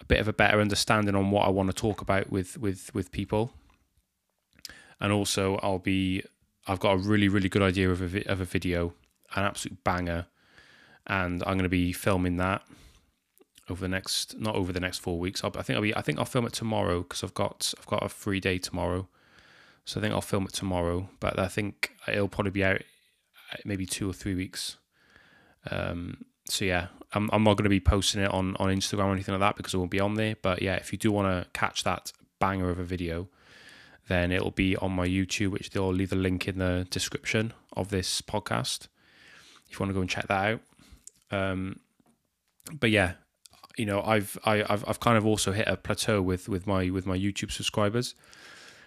a 0.00 0.04
bit 0.04 0.20
of 0.20 0.28
a 0.28 0.32
better 0.32 0.60
understanding 0.60 1.16
on 1.16 1.32
what 1.32 1.46
I 1.46 1.50
want 1.50 1.68
to 1.68 1.74
talk 1.74 2.00
about 2.00 2.30
with 2.30 2.56
with 2.58 2.94
with 2.94 3.10
people. 3.10 3.52
And 5.00 5.12
also, 5.12 5.58
I'll 5.64 5.80
be. 5.80 6.22
I've 6.68 6.78
got 6.78 6.92
a 6.92 6.98
really 6.98 7.26
really 7.26 7.48
good 7.48 7.62
idea 7.62 7.90
of 7.90 8.14
a 8.14 8.22
of 8.30 8.40
a 8.40 8.44
video, 8.44 8.94
an 9.34 9.42
absolute 9.42 9.82
banger, 9.82 10.26
and 11.06 11.42
I'm 11.42 11.54
going 11.54 11.64
to 11.64 11.68
be 11.68 11.92
filming 11.92 12.36
that 12.36 12.62
over 13.68 13.80
the 13.80 13.88
next 13.88 14.38
not 14.38 14.56
over 14.56 14.72
the 14.72 14.80
next 14.80 14.98
four 14.98 15.18
weeks. 15.18 15.42
I'll, 15.44 15.52
I 15.56 15.62
think 15.62 15.76
I'll 15.76 15.82
be 15.82 15.94
I 15.94 16.02
think 16.02 16.18
I'll 16.18 16.24
film 16.24 16.46
it 16.46 16.52
tomorrow 16.52 17.02
because 17.02 17.22
I've 17.22 17.34
got 17.34 17.72
I've 17.78 17.86
got 17.86 18.04
a 18.04 18.08
free 18.08 18.40
day 18.40 18.58
tomorrow, 18.58 19.08
so 19.84 20.00
I 20.00 20.02
think 20.02 20.14
I'll 20.14 20.20
film 20.20 20.44
it 20.44 20.52
tomorrow. 20.52 21.08
But 21.20 21.38
I 21.38 21.48
think 21.48 21.92
it'll 22.08 22.28
probably 22.28 22.50
be 22.50 22.64
out 22.64 22.82
uh, 23.52 23.56
maybe 23.64 23.86
two 23.86 24.10
or 24.10 24.12
three 24.12 24.34
weeks. 24.34 24.76
Um, 25.70 26.24
so 26.46 26.64
yeah, 26.64 26.88
I'm 27.12 27.30
I'm 27.32 27.44
not 27.44 27.56
going 27.56 27.64
to 27.64 27.70
be 27.70 27.80
posting 27.80 28.22
it 28.22 28.30
on 28.30 28.56
on 28.56 28.68
Instagram 28.68 29.06
or 29.06 29.12
anything 29.12 29.32
like 29.34 29.40
that 29.40 29.56
because 29.56 29.74
it 29.74 29.78
won't 29.78 29.90
be 29.90 30.00
on 30.00 30.14
there. 30.14 30.36
But 30.40 30.62
yeah, 30.62 30.74
if 30.74 30.92
you 30.92 30.98
do 30.98 31.12
want 31.12 31.28
to 31.28 31.50
catch 31.52 31.84
that 31.84 32.12
banger 32.40 32.70
of 32.70 32.78
a 32.78 32.84
video, 32.84 33.28
then 34.08 34.32
it'll 34.32 34.50
be 34.50 34.76
on 34.76 34.92
my 34.92 35.06
YouTube, 35.06 35.52
which 35.52 35.70
they'll 35.70 35.92
leave 35.92 36.10
the 36.10 36.16
link 36.16 36.48
in 36.48 36.58
the 36.58 36.86
description 36.90 37.52
of 37.74 37.90
this 37.90 38.20
podcast. 38.20 38.88
If 39.68 39.74
you 39.74 39.78
want 39.78 39.90
to 39.90 39.94
go 39.94 40.00
and 40.00 40.10
check 40.10 40.26
that 40.26 40.52
out. 40.52 40.60
Um, 41.30 41.80
but 42.78 42.90
yeah, 42.90 43.12
you 43.76 43.86
know, 43.86 44.02
I've 44.02 44.38
I, 44.44 44.58
have 44.68 44.84
I've 44.86 45.00
kind 45.00 45.16
of 45.16 45.26
also 45.26 45.52
hit 45.52 45.68
a 45.68 45.76
plateau 45.76 46.20
with 46.22 46.48
with 46.48 46.66
my 46.66 46.90
with 46.90 47.06
my 47.06 47.16
YouTube 47.16 47.50
subscribers 47.50 48.14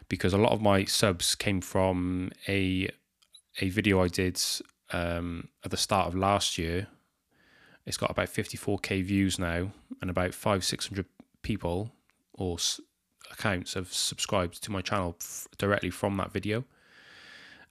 because 0.09 0.33
a 0.33 0.37
lot 0.37 0.51
of 0.51 0.61
my 0.61 0.85
subs 0.85 1.35
came 1.35 1.61
from 1.61 2.31
a 2.47 2.89
a 3.61 3.69
video 3.69 4.01
I 4.03 4.07
did 4.07 4.41
um, 4.91 5.49
at 5.63 5.71
the 5.71 5.77
start 5.77 6.07
of 6.07 6.15
last 6.15 6.57
year. 6.57 6.87
It's 7.85 7.97
got 7.97 8.11
about 8.11 8.27
54k 8.27 9.03
views 9.03 9.37
now, 9.37 9.71
and 10.01 10.09
about 10.09 10.33
five 10.33 10.63
six 10.63 10.87
hundred 10.87 11.05
people 11.41 11.91
or 12.33 12.55
s- 12.55 12.79
accounts 13.31 13.73
have 13.73 13.91
subscribed 13.91 14.63
to 14.63 14.71
my 14.71 14.81
channel 14.81 15.15
f- 15.19 15.47
directly 15.57 15.89
from 15.89 16.15
that 16.17 16.31
video. 16.31 16.63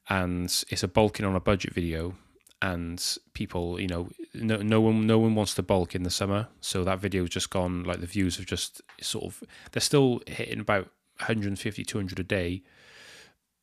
And 0.08 0.46
it's 0.68 0.82
a 0.82 0.88
bulking 0.88 1.24
on 1.24 1.36
a 1.36 1.40
budget 1.40 1.72
video, 1.72 2.16
and 2.62 3.18
people, 3.34 3.80
you 3.80 3.88
know, 3.88 4.08
no, 4.32 4.56
no 4.58 4.80
one, 4.80 5.04
no 5.06 5.18
one 5.18 5.34
wants 5.34 5.52
to 5.54 5.62
bulk 5.62 5.96
in 5.96 6.04
the 6.04 6.10
summer. 6.10 6.46
So 6.60 6.84
that 6.84 7.00
video's 7.00 7.28
just 7.28 7.50
gone. 7.50 7.82
Like 7.82 8.00
the 8.00 8.06
views 8.06 8.36
have 8.36 8.46
just 8.46 8.80
sort 9.00 9.24
of, 9.24 9.42
they're 9.72 9.80
still 9.80 10.22
hitting 10.28 10.60
about 10.60 10.84
150, 11.18 11.84
200 11.84 12.20
a 12.20 12.22
day, 12.22 12.62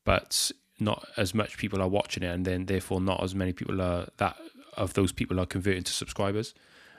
but 0.03 0.51
not 0.81 1.07
as 1.15 1.33
much 1.33 1.57
people 1.57 1.81
are 1.81 1.87
watching 1.87 2.23
it, 2.23 2.33
and 2.33 2.45
then 2.45 2.65
therefore 2.65 2.99
not 2.99 3.23
as 3.23 3.33
many 3.33 3.53
people 3.53 3.81
are 3.81 4.07
that 4.17 4.37
of 4.75 4.93
those 4.93 5.11
people 5.11 5.39
are 5.39 5.45
converting 5.45 5.83
to 5.83 5.93
subscribers, 5.93 6.53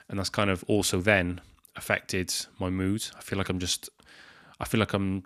and 0.09 0.19
that's 0.19 0.28
kind 0.30 0.50
of 0.50 0.64
also 0.69 1.00
then 1.00 1.40
affected 1.76 2.35
my 2.59 2.71
mood. 2.71 3.07
I 3.16 3.21
feel 3.21 3.38
like 3.38 3.49
I'm 3.49 3.59
just, 3.59 3.90
I 4.59 4.64
feel 4.64 4.80
like 4.80 4.95
I'm, 4.95 5.23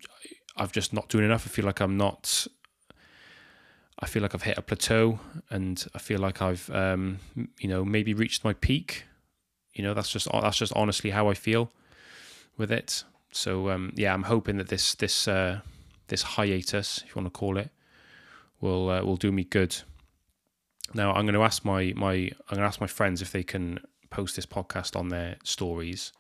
I've 0.57 0.73
just 0.73 0.93
not 0.93 1.09
doing 1.09 1.25
enough. 1.25 1.47
I 1.47 1.51
feel 1.51 1.65
like 1.65 1.81
I'm 1.81 1.97
not 1.97 2.47
I 3.99 4.07
feel 4.07 4.23
like 4.23 4.35
I've 4.35 4.43
hit 4.43 4.59
a 4.59 4.63
plateau, 4.63 5.21
and 5.51 5.85
I 5.95 5.99
feel 5.99 6.19
like 6.19 6.43
I've, 6.43 6.69
um, 6.71 7.21
you 7.59 7.69
know, 7.69 7.85
maybe 7.85 8.13
reached 8.13 8.45
my 8.45 8.53
peak. 8.53 9.05
You 9.73 9.85
know, 9.85 9.95
that's 9.95 10.11
just 10.11 10.29
that's 10.33 10.57
just 10.57 10.73
honestly 10.75 11.11
how 11.11 11.29
I 11.29 11.35
feel 11.35 11.71
with 12.57 12.73
it. 12.73 13.05
So 13.31 13.71
um, 13.71 13.93
yeah, 13.97 14.13
I'm 14.13 14.25
hoping 14.25 14.57
that 14.59 14.69
this 14.69 14.95
this 14.95 15.29
uh, 15.29 15.61
this 16.09 16.23
hiatus, 16.23 16.99
if 16.99 17.09
you 17.09 17.23
want 17.23 17.33
to 17.33 17.39
call 17.39 17.57
it, 17.57 17.71
will 18.61 18.91
uh, 18.91 19.03
will 19.03 19.17
do 19.17 19.31
me 19.33 19.45
good. 19.45 19.77
Now 20.93 21.13
I'm 21.13 21.25
going 21.25 21.35
to 21.35 21.43
ask 21.43 21.65
my 21.65 21.93
my 21.97 22.13
I'm 22.13 22.57
going 22.57 22.61
to 22.61 22.67
ask 22.67 22.81
my 22.81 22.87
friends 22.87 23.23
if 23.23 23.31
they 23.31 23.43
can 23.43 23.81
post 24.11 24.37
this 24.37 24.47
podcast 24.47 24.97
on 24.97 25.09
their 25.09 25.37
stories. 25.45 26.13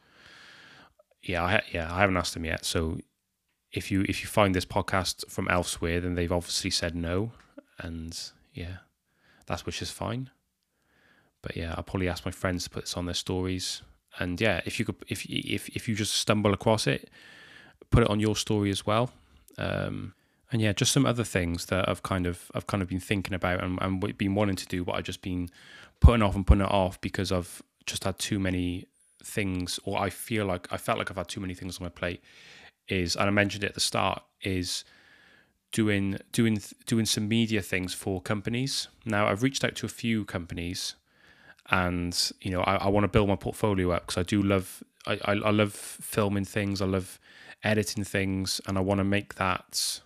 Yeah, 1.22 1.42
I, 1.42 1.62
yeah, 1.72 1.92
I 1.92 2.00
haven't 2.00 2.16
asked 2.16 2.34
them 2.34 2.44
yet. 2.44 2.64
So 2.64 2.98
if 3.72 3.90
you 3.90 4.04
if 4.08 4.22
you 4.22 4.28
find 4.28 4.54
this 4.54 4.66
podcast 4.66 5.28
from 5.28 5.48
elsewhere, 5.48 6.00
then 6.00 6.14
they've 6.14 6.32
obviously 6.32 6.70
said 6.70 6.94
no 6.94 7.32
and 7.78 8.18
yeah, 8.52 8.78
that's 9.46 9.66
which 9.66 9.82
is 9.82 9.90
fine. 9.90 10.30
But 11.42 11.56
yeah, 11.56 11.74
I'll 11.76 11.82
probably 11.82 12.08
ask 12.08 12.24
my 12.24 12.30
friends 12.30 12.64
to 12.64 12.70
put 12.70 12.84
this 12.84 12.96
on 12.96 13.04
their 13.06 13.14
stories. 13.14 13.82
And 14.18 14.40
yeah, 14.40 14.60
if 14.64 14.78
you 14.78 14.84
could, 14.84 14.96
if 15.08 15.26
if 15.26 15.68
if 15.70 15.88
you 15.88 15.94
just 15.94 16.14
stumble 16.14 16.52
across 16.52 16.86
it, 16.86 17.10
put 17.90 18.02
it 18.02 18.10
on 18.10 18.20
your 18.20 18.36
story 18.36 18.70
as 18.70 18.86
well. 18.86 19.10
Um, 19.58 20.14
and 20.50 20.62
yeah, 20.62 20.72
just 20.72 20.92
some 20.92 21.04
other 21.04 21.24
things 21.24 21.66
that 21.66 21.88
I've 21.88 22.02
kind 22.02 22.26
of 22.26 22.50
I've 22.54 22.66
kind 22.66 22.82
of 22.82 22.88
been 22.88 23.00
thinking 23.00 23.34
about 23.34 23.62
and, 23.62 23.78
and 23.82 24.16
been 24.16 24.34
wanting 24.34 24.56
to 24.56 24.66
do, 24.66 24.84
but 24.84 24.92
I've 24.92 25.04
just 25.04 25.22
been 25.22 25.48
putting 26.00 26.22
off 26.22 26.34
and 26.34 26.46
putting 26.46 26.64
it 26.64 26.70
off 26.70 27.00
because 27.00 27.32
I've 27.32 27.62
just 27.86 28.04
had 28.04 28.18
too 28.18 28.38
many 28.38 28.86
things, 29.22 29.80
or 29.84 29.98
I 29.98 30.10
feel 30.10 30.46
like 30.46 30.72
I 30.72 30.76
felt 30.76 30.98
like 30.98 31.10
I've 31.10 31.16
had 31.16 31.28
too 31.28 31.40
many 31.40 31.54
things 31.54 31.78
on 31.78 31.84
my 31.84 31.90
plate. 31.90 32.22
Is 32.88 33.16
and 33.16 33.26
I 33.26 33.30
mentioned 33.30 33.64
it 33.64 33.68
at 33.68 33.74
the 33.74 33.80
start 33.80 34.22
is 34.42 34.84
doing 35.74 36.16
doing 36.32 36.62
doing 36.86 37.04
some 37.04 37.28
media 37.28 37.60
things 37.60 37.92
for 37.92 38.22
companies. 38.22 38.88
Now 39.04 39.26
I've 39.26 39.42
reached 39.42 39.64
out 39.64 39.74
to 39.76 39.86
a 39.86 39.90
few 39.90 40.24
companies, 40.24 40.94
and 41.68 42.32
you 42.40 42.50
know 42.52 42.60
I, 42.62 42.76
I 42.76 42.88
want 42.88 43.04
to 43.04 43.08
build 43.08 43.28
my 43.28 43.36
portfolio 43.36 43.90
up 43.90 44.06
because 44.06 44.16
I 44.16 44.22
do 44.22 44.40
love 44.40 44.82
I, 45.06 45.18
I, 45.24 45.32
I 45.32 45.50
love 45.50 45.74
filming 45.74 46.46
things. 46.46 46.80
I 46.80 46.86
love 46.86 47.18
editing 47.62 48.04
things, 48.04 48.60
and 48.66 48.78
I 48.78 48.80
want 48.80 48.98
to 48.98 49.04
make 49.04 49.34
that 49.34 50.00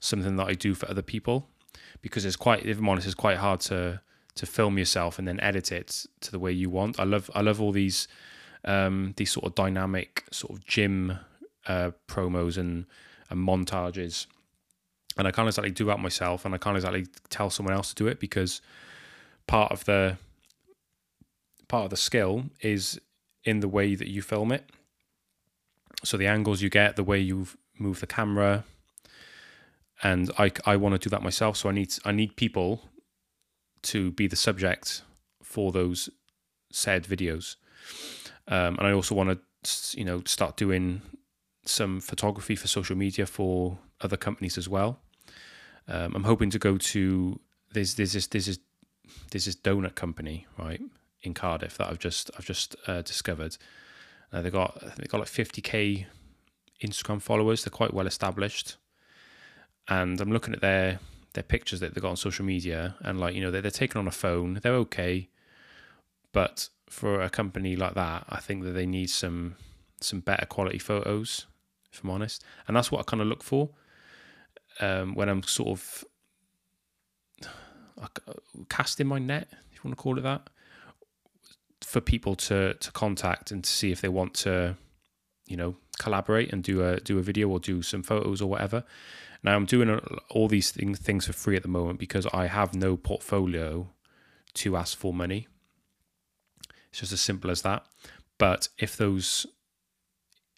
something 0.00 0.36
that 0.36 0.46
I 0.46 0.54
do 0.54 0.74
for 0.74 0.88
other 0.88 1.02
people 1.02 1.48
because 2.00 2.24
it's 2.24 2.36
quite 2.36 2.64
if 2.64 2.78
I'm 2.78 2.88
honest, 2.88 3.06
it's 3.06 3.14
quite 3.14 3.38
hard 3.38 3.60
to 3.62 4.00
to 4.36 4.46
film 4.46 4.78
yourself 4.78 5.18
and 5.18 5.26
then 5.26 5.40
edit 5.40 5.72
it 5.72 6.06
to 6.20 6.30
the 6.30 6.38
way 6.38 6.52
you 6.52 6.70
want. 6.70 7.00
I 7.00 7.04
love 7.04 7.30
I 7.34 7.40
love 7.40 7.60
all 7.60 7.72
these 7.72 8.06
um, 8.64 9.14
these 9.16 9.32
sort 9.32 9.44
of 9.46 9.56
dynamic 9.56 10.24
sort 10.30 10.56
of 10.56 10.64
gym 10.66 11.18
uh, 11.66 11.90
promos 12.06 12.56
and, 12.56 12.86
and 13.28 13.46
montages 13.46 14.26
and 15.20 15.28
I 15.28 15.32
can't 15.32 15.46
exactly 15.46 15.70
do 15.70 15.84
that 15.84 16.00
myself, 16.00 16.46
and 16.46 16.54
I 16.54 16.58
can't 16.58 16.76
exactly 16.76 17.06
tell 17.28 17.50
someone 17.50 17.74
else 17.74 17.90
to 17.90 17.94
do 17.94 18.06
it 18.08 18.18
because 18.18 18.62
part 19.46 19.70
of 19.70 19.84
the 19.84 20.16
part 21.68 21.84
of 21.84 21.90
the 21.90 21.96
skill 21.96 22.44
is 22.62 22.98
in 23.44 23.60
the 23.60 23.68
way 23.68 23.94
that 23.94 24.08
you 24.08 24.22
film 24.22 24.50
it. 24.50 24.64
So 26.02 26.16
the 26.16 26.26
angles 26.26 26.62
you 26.62 26.70
get, 26.70 26.96
the 26.96 27.04
way 27.04 27.20
you 27.20 27.46
move 27.78 28.00
the 28.00 28.06
camera, 28.06 28.64
and 30.02 30.30
I 30.38 30.52
I 30.64 30.76
want 30.76 30.94
to 30.94 30.98
do 30.98 31.10
that 31.10 31.22
myself. 31.22 31.58
So 31.58 31.68
I 31.68 31.72
need 31.72 31.94
I 32.06 32.12
need 32.12 32.36
people 32.36 32.80
to 33.82 34.10
be 34.12 34.26
the 34.26 34.36
subject 34.36 35.02
for 35.42 35.70
those 35.70 36.08
said 36.72 37.04
videos, 37.04 37.56
um, 38.48 38.78
and 38.78 38.86
I 38.86 38.92
also 38.92 39.14
want 39.14 39.38
to 39.38 39.98
you 39.98 40.04
know 40.06 40.22
start 40.24 40.56
doing 40.56 41.02
some 41.66 42.00
photography 42.00 42.56
for 42.56 42.68
social 42.68 42.96
media 42.96 43.26
for 43.26 43.78
other 44.00 44.16
companies 44.16 44.56
as 44.56 44.66
well. 44.66 44.98
Um, 45.88 46.14
I'm 46.14 46.24
hoping 46.24 46.50
to 46.50 46.58
go 46.58 46.76
to 46.76 47.40
there's 47.72 47.94
there's 47.94 48.12
this 48.12 48.26
there's 48.26 48.46
this 48.46 48.56
there's 48.56 48.66
this 49.30 49.46
is 49.46 49.56
donut 49.56 49.94
company 49.94 50.46
right 50.58 50.80
in 51.22 51.34
Cardiff 51.34 51.76
that 51.78 51.88
I've 51.88 51.98
just 51.98 52.30
I've 52.38 52.44
just 52.44 52.76
uh, 52.86 53.02
discovered. 53.02 53.56
Uh, 54.32 54.42
they 54.42 54.50
got 54.50 54.80
they 54.96 55.06
got 55.06 55.18
like 55.18 55.28
50k 55.28 56.06
Instagram 56.82 57.20
followers. 57.20 57.64
They're 57.64 57.70
quite 57.70 57.94
well 57.94 58.06
established, 58.06 58.76
and 59.88 60.20
I'm 60.20 60.32
looking 60.32 60.54
at 60.54 60.60
their 60.60 61.00
their 61.34 61.44
pictures 61.44 61.80
that 61.80 61.94
they 61.94 62.00
got 62.00 62.10
on 62.10 62.16
social 62.16 62.44
media, 62.44 62.96
and 63.00 63.20
like 63.20 63.34
you 63.34 63.40
know 63.40 63.50
they're, 63.50 63.62
they're 63.62 63.70
taken 63.70 63.98
on 63.98 64.08
a 64.08 64.12
phone. 64.12 64.60
They're 64.62 64.74
okay, 64.74 65.28
but 66.32 66.68
for 66.88 67.20
a 67.20 67.30
company 67.30 67.76
like 67.76 67.94
that, 67.94 68.24
I 68.28 68.40
think 68.40 68.64
that 68.64 68.72
they 68.72 68.86
need 68.86 69.10
some 69.10 69.56
some 70.00 70.20
better 70.20 70.46
quality 70.46 70.78
photos. 70.78 71.46
If 71.92 72.04
I'm 72.04 72.10
honest, 72.10 72.44
and 72.68 72.76
that's 72.76 72.92
what 72.92 73.00
I 73.00 73.02
kind 73.02 73.20
of 73.20 73.26
look 73.26 73.42
for 73.42 73.70
um, 74.80 75.14
when 75.14 75.28
I'm 75.28 75.42
sort 75.42 75.68
of 75.68 76.04
casting 78.68 79.06
my 79.06 79.18
net, 79.18 79.48
if 79.70 79.76
you 79.76 79.80
want 79.84 79.96
to 79.96 80.02
call 80.02 80.18
it 80.18 80.22
that, 80.22 80.50
for 81.82 82.00
people 82.00 82.34
to 82.36 82.74
to 82.74 82.92
contact 82.92 83.50
and 83.50 83.64
to 83.64 83.70
see 83.70 83.92
if 83.92 84.00
they 84.00 84.08
want 84.08 84.34
to, 84.34 84.76
you 85.46 85.56
know, 85.56 85.76
collaborate 85.98 86.52
and 86.52 86.62
do 86.62 86.82
a 86.84 87.00
do 87.00 87.18
a 87.18 87.22
video 87.22 87.48
or 87.48 87.60
do 87.60 87.82
some 87.82 88.02
photos 88.02 88.40
or 88.42 88.48
whatever. 88.48 88.84
Now 89.42 89.56
I'm 89.56 89.66
doing 89.66 89.98
all 90.30 90.48
these 90.48 90.70
things 90.70 90.98
things 90.98 91.26
for 91.26 91.32
free 91.32 91.56
at 91.56 91.62
the 91.62 91.68
moment 91.68 91.98
because 91.98 92.26
I 92.32 92.46
have 92.46 92.74
no 92.74 92.96
portfolio 92.96 93.88
to 94.54 94.76
ask 94.76 94.96
for 94.96 95.14
money. 95.14 95.48
It's 96.90 97.00
just 97.00 97.12
as 97.12 97.20
simple 97.20 97.50
as 97.50 97.62
that. 97.62 97.86
But 98.38 98.68
if 98.78 98.96
those 98.96 99.46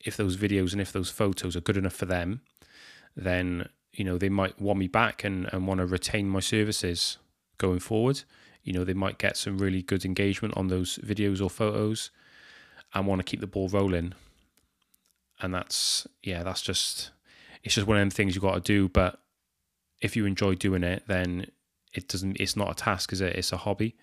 if 0.01 0.17
those 0.17 0.37
videos 0.37 0.73
and 0.73 0.81
if 0.81 0.93
those 0.93 1.11
photos 1.11 1.57
are 1.57 1.61
good 1.61 1.77
enough 1.77 1.93
for 1.93 2.07
them, 2.07 2.41
then 3.17 3.69
you 3.93 4.05
know 4.05 4.19
they 4.19 4.29
might 4.29 4.61
want 4.61 4.79
me 4.79 4.89
back 4.89 5.25
and, 5.25 5.49
and 5.53 5.67
want 5.67 5.79
to 5.79 5.87
retain 5.87 6.29
my 6.29 6.41
services 6.41 7.19
going 7.59 7.81
forward. 7.81 8.23
You 8.63 8.73
know 8.73 8.85
they 8.85 8.95
might 8.95 9.19
get 9.19 9.37
some 9.37 9.59
really 9.59 9.83
good 9.83 10.05
engagement 10.05 10.57
on 10.57 10.69
those 10.69 10.99
videos 10.99 11.43
or 11.43 11.51
photos 11.51 12.11
and 12.95 13.07
want 13.07 13.21
to 13.21 13.25
keep 13.25 13.41
the 13.41 13.47
ball 13.47 13.69
rolling. 13.69 14.15
And 15.41 15.55
that's 15.55 16.07
yeah, 16.23 16.43
that's 16.43 16.63
just 16.63 17.11
it's 17.63 17.75
just 17.75 17.87
one 17.87 17.99
of 17.99 18.09
the 18.09 18.15
things 18.15 18.35
you 18.35 18.41
got 18.41 18.55
to 18.55 18.61
do. 18.61 18.89
But 18.89 19.19
if 20.01 20.17
you 20.17 20.27
enjoy 20.27 20.55
doing 20.55 20.83
it, 20.83 21.05
then 21.07 21.47
it 21.93 22.09
doesn't. 22.09 22.37
It's 22.41 22.57
not 22.57 22.71
a 22.71 22.75
task, 22.75 23.13
is 23.13 23.21
it? 23.21 23.37
It's 23.37 23.53
a 23.53 23.57
hobby. 23.57 23.97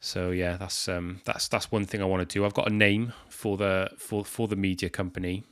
So 0.00 0.30
yeah, 0.30 0.56
that's 0.56 0.88
um, 0.88 1.20
that's 1.24 1.48
that's 1.48 1.72
one 1.72 1.84
thing 1.84 2.02
I 2.02 2.06
want 2.06 2.28
to 2.28 2.32
do. 2.32 2.44
I've 2.44 2.54
got 2.54 2.70
a 2.70 2.74
name 2.74 3.12
for 3.28 3.56
the 3.56 3.90
for 3.98 4.24
for 4.24 4.48
the 4.48 4.56
media 4.56 4.90
company, 4.90 5.44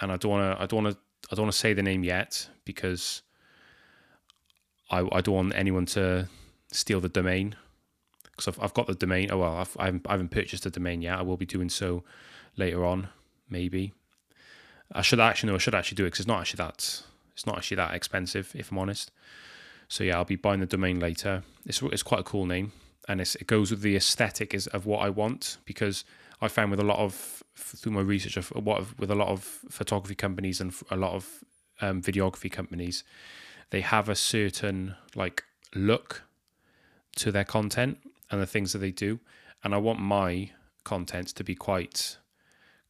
and 0.00 0.12
I 0.12 0.16
don't 0.16 0.30
want 0.30 0.56
to 0.56 0.62
I 0.62 0.66
don't 0.66 0.84
want 0.84 0.96
to 0.96 1.00
I 1.30 1.34
don't 1.34 1.44
want 1.44 1.52
to 1.52 1.58
say 1.58 1.72
the 1.72 1.82
name 1.82 2.04
yet 2.04 2.48
because 2.64 3.22
I 4.90 5.00
I 5.12 5.20
don't 5.20 5.34
want 5.34 5.54
anyone 5.54 5.86
to 5.86 6.28
steal 6.70 7.00
the 7.00 7.08
domain 7.08 7.56
because 8.22 8.48
I've 8.48 8.62
I've 8.62 8.74
got 8.74 8.86
the 8.86 8.94
domain. 8.94 9.30
Oh 9.30 9.38
well, 9.38 9.56
I've 9.56 9.76
I 9.78 9.86
haven't, 9.86 10.06
I 10.08 10.12
haven't 10.12 10.30
purchased 10.30 10.64
the 10.64 10.70
domain 10.70 11.02
yet. 11.02 11.18
I 11.18 11.22
will 11.22 11.36
be 11.36 11.46
doing 11.46 11.68
so 11.68 12.04
later 12.56 12.84
on, 12.84 13.08
maybe. 13.48 13.92
I 14.92 15.02
should 15.02 15.20
actually 15.20 15.50
no, 15.50 15.56
I 15.56 15.58
should 15.58 15.74
actually 15.74 15.96
do 15.96 16.04
it 16.04 16.08
because 16.08 16.20
it's 16.20 16.28
not 16.28 16.40
actually 16.40 16.58
that 16.58 17.02
it's 17.32 17.46
not 17.46 17.58
actually 17.58 17.76
that 17.76 17.94
expensive 17.94 18.52
if 18.54 18.70
I'm 18.70 18.78
honest. 18.78 19.10
So 19.88 20.04
yeah, 20.04 20.16
I'll 20.16 20.24
be 20.24 20.36
buying 20.36 20.60
the 20.60 20.66
domain 20.66 21.00
later. 21.00 21.42
It's 21.66 21.82
it's 21.82 22.02
quite 22.02 22.20
a 22.20 22.24
cool 22.24 22.46
name 22.46 22.72
and 23.08 23.20
it 23.20 23.46
goes 23.46 23.70
with 23.70 23.80
the 23.80 23.96
aesthetic 23.96 24.52
is 24.54 24.66
of 24.68 24.84
what 24.86 24.98
I 24.98 25.08
want 25.08 25.56
because 25.64 26.04
I 26.40 26.48
found 26.48 26.70
with 26.70 26.78
a 26.78 26.84
lot 26.84 26.98
of 26.98 27.42
through 27.58 27.92
my 27.92 28.00
research 28.00 28.36
of 28.36 28.48
what 28.50 28.98
with 28.98 29.10
a 29.10 29.14
lot 29.14 29.28
of 29.28 29.42
photography 29.70 30.14
companies 30.14 30.60
and 30.60 30.72
a 30.90 30.96
lot 30.96 31.12
of 31.12 31.44
um, 31.80 32.00
videography 32.02 32.50
companies, 32.50 33.04
they 33.70 33.80
have 33.80 34.08
a 34.08 34.14
certain 34.14 34.94
like 35.14 35.44
look 35.74 36.22
to 37.16 37.32
their 37.32 37.44
content 37.44 37.98
and 38.30 38.40
the 38.40 38.46
things 38.46 38.72
that 38.72 38.78
they 38.78 38.90
do, 38.90 39.20
and 39.64 39.74
I 39.74 39.78
want 39.78 40.00
my 40.00 40.50
content 40.84 41.28
to 41.28 41.44
be 41.44 41.54
quite, 41.54 42.16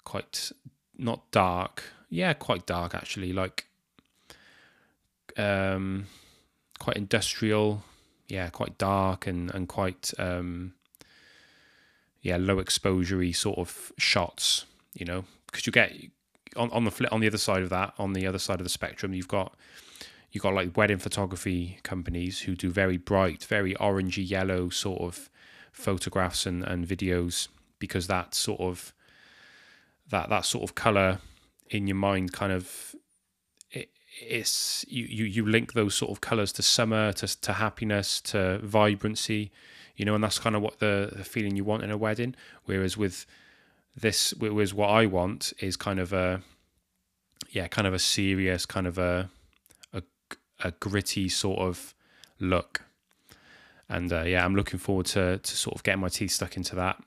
quite 0.04 0.52
not 0.96 1.30
dark, 1.30 1.82
yeah, 2.10 2.32
quite 2.32 2.66
dark 2.66 2.94
actually, 2.94 3.32
like 3.32 3.66
um, 5.36 6.06
quite 6.78 6.96
industrial, 6.96 7.82
yeah, 8.28 8.50
quite 8.50 8.78
dark 8.78 9.26
and 9.26 9.50
and 9.54 9.68
quite 9.68 10.12
um, 10.18 10.74
yeah, 12.20 12.36
low 12.38 12.58
exposure 12.58 13.32
sort 13.32 13.58
of 13.58 13.92
shots. 13.98 14.64
You 14.94 15.04
know, 15.04 15.24
because 15.46 15.66
you 15.66 15.72
get 15.72 15.92
on 16.56 16.70
on 16.70 16.84
the 16.84 16.90
flip 16.90 17.12
on 17.12 17.20
the 17.20 17.26
other 17.26 17.38
side 17.38 17.62
of 17.62 17.70
that, 17.70 17.94
on 17.98 18.12
the 18.12 18.26
other 18.26 18.38
side 18.38 18.60
of 18.60 18.64
the 18.64 18.70
spectrum, 18.70 19.14
you've 19.14 19.28
got 19.28 19.54
you've 20.30 20.42
got 20.42 20.54
like 20.54 20.76
wedding 20.76 20.98
photography 20.98 21.78
companies 21.82 22.40
who 22.40 22.54
do 22.54 22.70
very 22.70 22.96
bright, 22.96 23.44
very 23.44 23.74
orangey 23.74 24.28
yellow 24.28 24.68
sort 24.68 25.00
of 25.00 25.30
photographs 25.72 26.44
and, 26.46 26.64
and 26.64 26.86
videos 26.86 27.48
because 27.78 28.08
that 28.08 28.34
sort 28.34 28.60
of 28.60 28.92
that 30.10 30.28
that 30.28 30.44
sort 30.44 30.64
of 30.64 30.74
color 30.74 31.18
in 31.70 31.86
your 31.86 31.96
mind 31.96 32.32
kind 32.32 32.52
of 32.52 32.94
it's 34.20 34.84
you, 34.88 35.04
you 35.04 35.24
you 35.24 35.46
link 35.46 35.74
those 35.74 35.94
sort 35.94 36.10
of 36.10 36.20
colors 36.20 36.52
to 36.52 36.62
summer 36.62 37.12
to 37.12 37.40
to 37.40 37.52
happiness 37.54 38.20
to 38.20 38.58
vibrancy 38.62 39.50
you 39.98 40.04
know 40.06 40.14
and 40.14 40.24
that's 40.24 40.38
kind 40.38 40.56
of 40.56 40.62
what 40.62 40.78
the, 40.78 41.12
the 41.14 41.24
feeling 41.24 41.56
you 41.56 41.64
want 41.64 41.82
in 41.82 41.90
a 41.90 41.96
wedding 41.98 42.34
whereas 42.64 42.96
with 42.96 43.26
this 43.94 44.32
whereas 44.38 44.72
what 44.72 44.88
i 44.88 45.04
want 45.04 45.52
is 45.60 45.76
kind 45.76 46.00
of 46.00 46.12
a 46.14 46.40
yeah 47.50 47.66
kind 47.66 47.86
of 47.86 47.92
a 47.92 47.98
serious 47.98 48.64
kind 48.64 48.86
of 48.86 48.96
a 48.96 49.28
a, 49.92 50.02
a 50.64 50.70
gritty 50.72 51.28
sort 51.28 51.58
of 51.58 51.94
look. 52.40 52.82
And 53.88 54.12
uh, 54.12 54.22
yeah 54.22 54.44
i'm 54.44 54.54
looking 54.54 54.78
forward 54.78 55.06
to 55.06 55.38
to 55.38 55.56
sort 55.56 55.74
of 55.74 55.82
getting 55.82 56.00
my 56.00 56.08
teeth 56.08 56.30
stuck 56.30 56.56
into 56.56 56.74
that. 56.76 57.02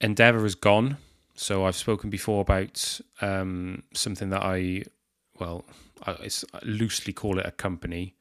Endeavor 0.00 0.44
is 0.44 0.56
gone. 0.56 0.96
So 1.34 1.64
I've 1.64 1.76
spoken 1.76 2.10
before 2.10 2.42
about 2.42 3.00
um, 3.20 3.84
something 3.94 4.30
that 4.30 4.42
I 4.42 4.84
well, 5.38 5.64
I, 6.06 6.12
I 6.12 6.58
loosely 6.62 7.12
call 7.12 7.38
it 7.38 7.46
a 7.46 7.52
company. 7.52 8.16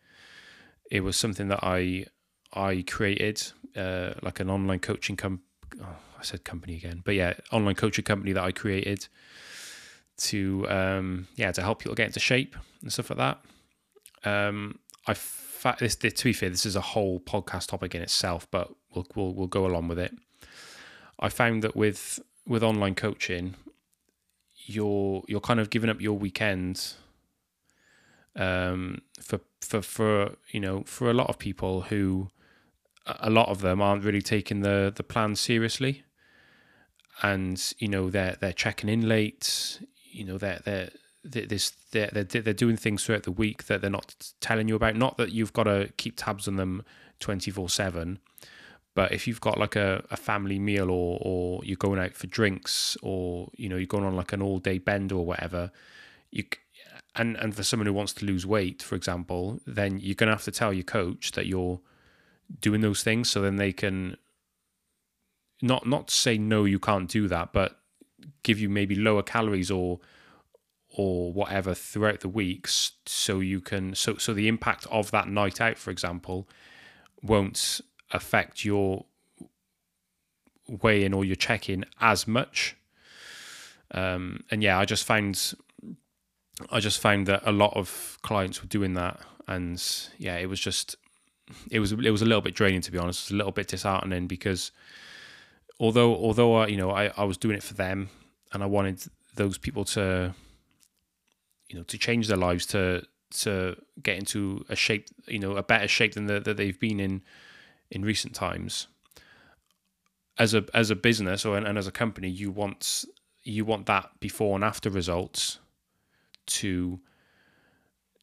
It 0.90 1.04
was 1.04 1.18
something 1.18 1.48
that 1.50 1.64
I 1.64 2.06
I 2.54 2.84
created, 2.88 3.42
uh, 3.76 4.14
like 4.22 4.40
an 4.40 4.50
online 4.50 4.80
coaching 4.80 5.16
com. 5.16 5.42
Oh, 5.82 5.86
I 6.20 6.24
said 6.24 6.44
company 6.44 6.76
again, 6.76 7.02
but 7.04 7.16
yeah, 7.16 7.34
online 7.52 7.76
coaching 7.76 8.06
company 8.06 8.34
that 8.34 8.44
I 8.44 8.52
created 8.52 9.08
to 10.18 10.70
um, 10.70 11.28
yeah 11.36 11.52
to 11.52 11.62
help 11.62 11.80
people 11.80 11.96
get 11.96 12.08
into 12.08 12.20
shape 12.20 12.56
and 12.82 12.92
stuff 12.92 13.10
like 13.10 13.18
that. 13.18 14.30
Um, 14.30 14.80
I 15.08 15.14
fa- 15.14 15.78
this, 15.80 15.96
this 15.96 16.14
to 16.14 16.24
be 16.26 16.34
fair, 16.34 16.50
this 16.50 16.66
is 16.66 16.76
a 16.76 16.82
whole 16.82 17.20
podcast 17.20 17.68
topic 17.68 17.96
in 17.96 18.02
itself, 18.02 18.48
but 18.52 18.72
we'll 18.94 19.08
we'll 19.16 19.34
we'll 19.34 19.48
go 19.48 19.66
along 19.66 19.88
with 19.88 20.00
it. 20.00 20.14
I 21.20 21.30
found 21.30 21.64
that 21.64 21.76
with 21.76 22.20
with 22.46 22.64
online 22.64 22.96
coaching, 22.96 23.56
you're 24.66 25.24
you're 25.28 25.40
kind 25.40 25.60
of 25.60 25.70
giving 25.70 25.90
up 25.90 26.02
your 26.02 26.18
weekends 26.18 26.98
um, 28.36 29.02
for 29.20 29.40
for 29.62 29.82
for 29.82 30.36
you 30.52 30.60
know 30.60 30.84
for 30.84 31.10
a 31.10 31.14
lot 31.14 31.30
of 31.30 31.40
people 31.40 31.82
who 31.82 32.30
a 33.06 33.30
lot 33.30 33.50
of 33.50 33.62
them 33.62 33.82
aren't 33.82 34.04
really 34.04 34.22
taking 34.22 34.62
the 34.62 34.92
the 34.96 35.04
plan 35.04 35.36
seriously, 35.36 36.04
and 37.22 37.74
you 37.80 37.88
know 37.88 38.10
they're 38.10 38.38
they're 38.40 38.54
checking 38.54 38.90
in 38.90 39.08
late. 39.08 39.80
You 40.12 40.26
know 40.26 40.38
they're 40.38 40.60
they're 40.64 40.90
this 41.24 41.72
they're, 41.92 42.10
they're 42.12 42.24
they're 42.24 42.54
doing 42.54 42.78
things 42.78 43.04
throughout 43.04 43.24
the 43.24 43.32
week 43.32 43.66
that 43.66 43.82
they're 43.82 43.90
not 43.90 44.16
telling 44.40 44.68
you 44.68 44.76
about. 44.76 44.96
Not 44.96 45.18
that 45.18 45.32
you've 45.32 45.54
got 45.54 45.64
to 45.64 45.92
keep 45.98 46.16
tabs 46.18 46.48
on 46.48 46.56
them 46.56 46.84
twenty 47.20 47.52
four 47.52 47.70
seven, 47.70 48.20
but 48.94 49.12
if 49.12 49.28
you've 49.28 49.42
got 49.42 49.58
like 49.58 49.76
a, 49.76 50.04
a 50.12 50.18
family 50.18 50.60
meal 50.60 50.90
or 50.90 51.20
or 51.22 51.64
you're 51.64 51.78
going 51.78 52.00
out 52.00 52.14
for 52.14 52.28
drinks 52.28 52.98
or 53.02 53.50
you 53.56 53.70
know 53.70 53.78
you're 53.78 53.86
going 53.86 54.06
on 54.06 54.16
like 54.16 54.34
an 54.34 54.42
all 54.42 54.60
day 54.60 54.78
bend 54.78 55.12
or 55.12 55.26
whatever, 55.26 55.72
you 56.32 56.44
and 57.16 57.36
and 57.38 57.56
for 57.56 57.64
someone 57.64 57.88
who 57.88 57.94
wants 57.94 58.14
to 58.14 58.26
lose 58.26 58.46
weight, 58.46 58.82
for 58.82 58.96
example, 58.96 59.60
then 59.66 60.00
you're 60.00 60.16
to 60.30 60.36
have 60.36 60.44
to 60.44 60.52
tell 60.52 60.74
your 60.74 60.84
coach 60.84 61.34
that 61.34 61.46
you're 61.46 61.80
doing 62.60 62.82
those 62.82 63.04
things, 63.04 63.30
so 63.30 63.42
then 63.42 63.58
they 63.58 63.72
can 63.72 64.18
not 65.62 65.86
not 65.86 66.10
say 66.10 66.38
no, 66.38 66.66
you 66.66 66.80
can't 66.80 67.10
do 67.10 67.28
that, 67.28 67.54
but 67.54 67.80
give 68.44 68.60
you 68.60 68.70
maybe 68.70 68.96
lower 68.96 69.24
calories 69.24 69.72
or 69.72 70.00
or 70.94 71.32
whatever 71.32 71.74
throughout 71.74 72.20
the 72.20 72.30
weeks, 72.30 72.94
so 73.06 73.40
you 73.40 73.62
can 73.62 73.96
so 73.96 74.18
so 74.18 74.34
the 74.34 74.48
impact 74.48 74.86
of 74.92 75.12
that 75.12 75.28
night 75.28 75.62
out, 75.62 75.78
for 75.78 75.92
example, 75.92 76.48
won't 77.22 77.82
affect 78.12 78.66
your 78.66 79.06
weigh 80.68 81.04
in 81.04 81.14
or 81.14 81.24
your 81.24 81.36
check 81.36 81.70
in 81.70 81.86
as 82.00 82.28
much. 82.28 82.76
Um, 83.92 84.44
and 84.50 84.64
yeah, 84.64 84.80
I 84.80 84.86
just 84.86 85.06
found 85.06 85.54
I 86.70 86.80
just 86.80 87.00
found 87.00 87.28
that 87.28 87.42
a 87.46 87.52
lot 87.52 87.76
of 87.76 88.18
clients 88.22 88.62
were 88.62 88.68
doing 88.68 88.94
that, 88.96 89.20
and 89.48 89.82
yeah, 90.18 90.38
it 90.38 90.48
was 90.48 90.60
just 90.60 90.96
it 91.70 91.80
was 91.80 91.92
it 91.92 92.12
was 92.12 92.22
a 92.22 92.26
little 92.26 92.42
bit 92.42 92.56
draining 92.56 92.82
to 92.82 92.92
be 92.92 92.98
honest. 92.98 93.22
It 93.22 93.26
was 93.26 93.32
a 93.32 93.38
little 93.38 93.52
bit 93.52 93.68
disheartening 93.68 94.28
because 94.28 94.72
although 95.80 96.16
although 96.16 96.56
I, 96.56 96.68
you 96.68 96.78
know 96.78 96.92
I, 96.92 97.12
I 97.18 97.24
was 97.24 97.38
doing 97.38 97.56
it 97.56 97.64
for 97.64 97.74
them 97.74 98.10
and 98.54 98.64
I 98.64 98.66
wanted 98.66 99.04
those 99.36 99.58
people 99.58 99.86
to 99.86 100.34
you 101.70 101.78
know 101.78 101.84
to 101.84 101.98
change 101.98 102.28
their 102.28 102.38
lives 102.38 102.66
to 102.68 103.04
to 103.32 103.76
get 104.04 104.18
into 104.18 104.66
a 104.70 104.76
shape 104.76 105.08
you 105.28 105.40
know 105.40 105.56
a 105.56 105.64
better 105.64 105.88
shape 105.88 106.14
than 106.14 106.26
the, 106.26 106.40
that 106.40 106.58
they've 106.58 106.80
been 106.80 107.00
in 107.00 107.22
in 107.90 108.04
recent 108.04 108.34
times. 108.34 108.88
as 110.38 110.54
a 110.54 110.66
as 110.74 110.90
a 110.90 110.96
business 110.96 111.46
or 111.46 111.58
and 111.58 111.78
as 111.78 111.88
a 111.88 111.92
company, 111.92 112.30
you 112.30 112.52
want 112.52 113.06
you 113.44 113.66
want 113.66 113.86
that 113.86 114.10
before 114.20 114.56
and 114.56 114.64
after 114.64 114.90
results 114.90 115.60
to 116.46 117.00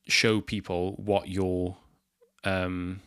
show 0.07 0.41
people 0.41 0.95
what 0.97 1.29
your 1.29 1.77
um, 2.45 3.01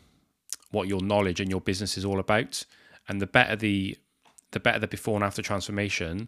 what 0.71 0.88
your 0.88 1.01
knowledge 1.01 1.39
and 1.39 1.49
your 1.49 1.62
business 1.62 1.97
is 1.97 2.05
all 2.05 2.19
about. 2.19 2.65
And 3.07 3.21
the 3.21 3.27
better 3.27 3.55
the 3.55 3.97
the 4.51 4.60
better 4.60 4.79
the 4.79 4.88
before 4.88 5.15
and 5.15 5.23
after 5.23 5.41
transformation, 5.41 6.27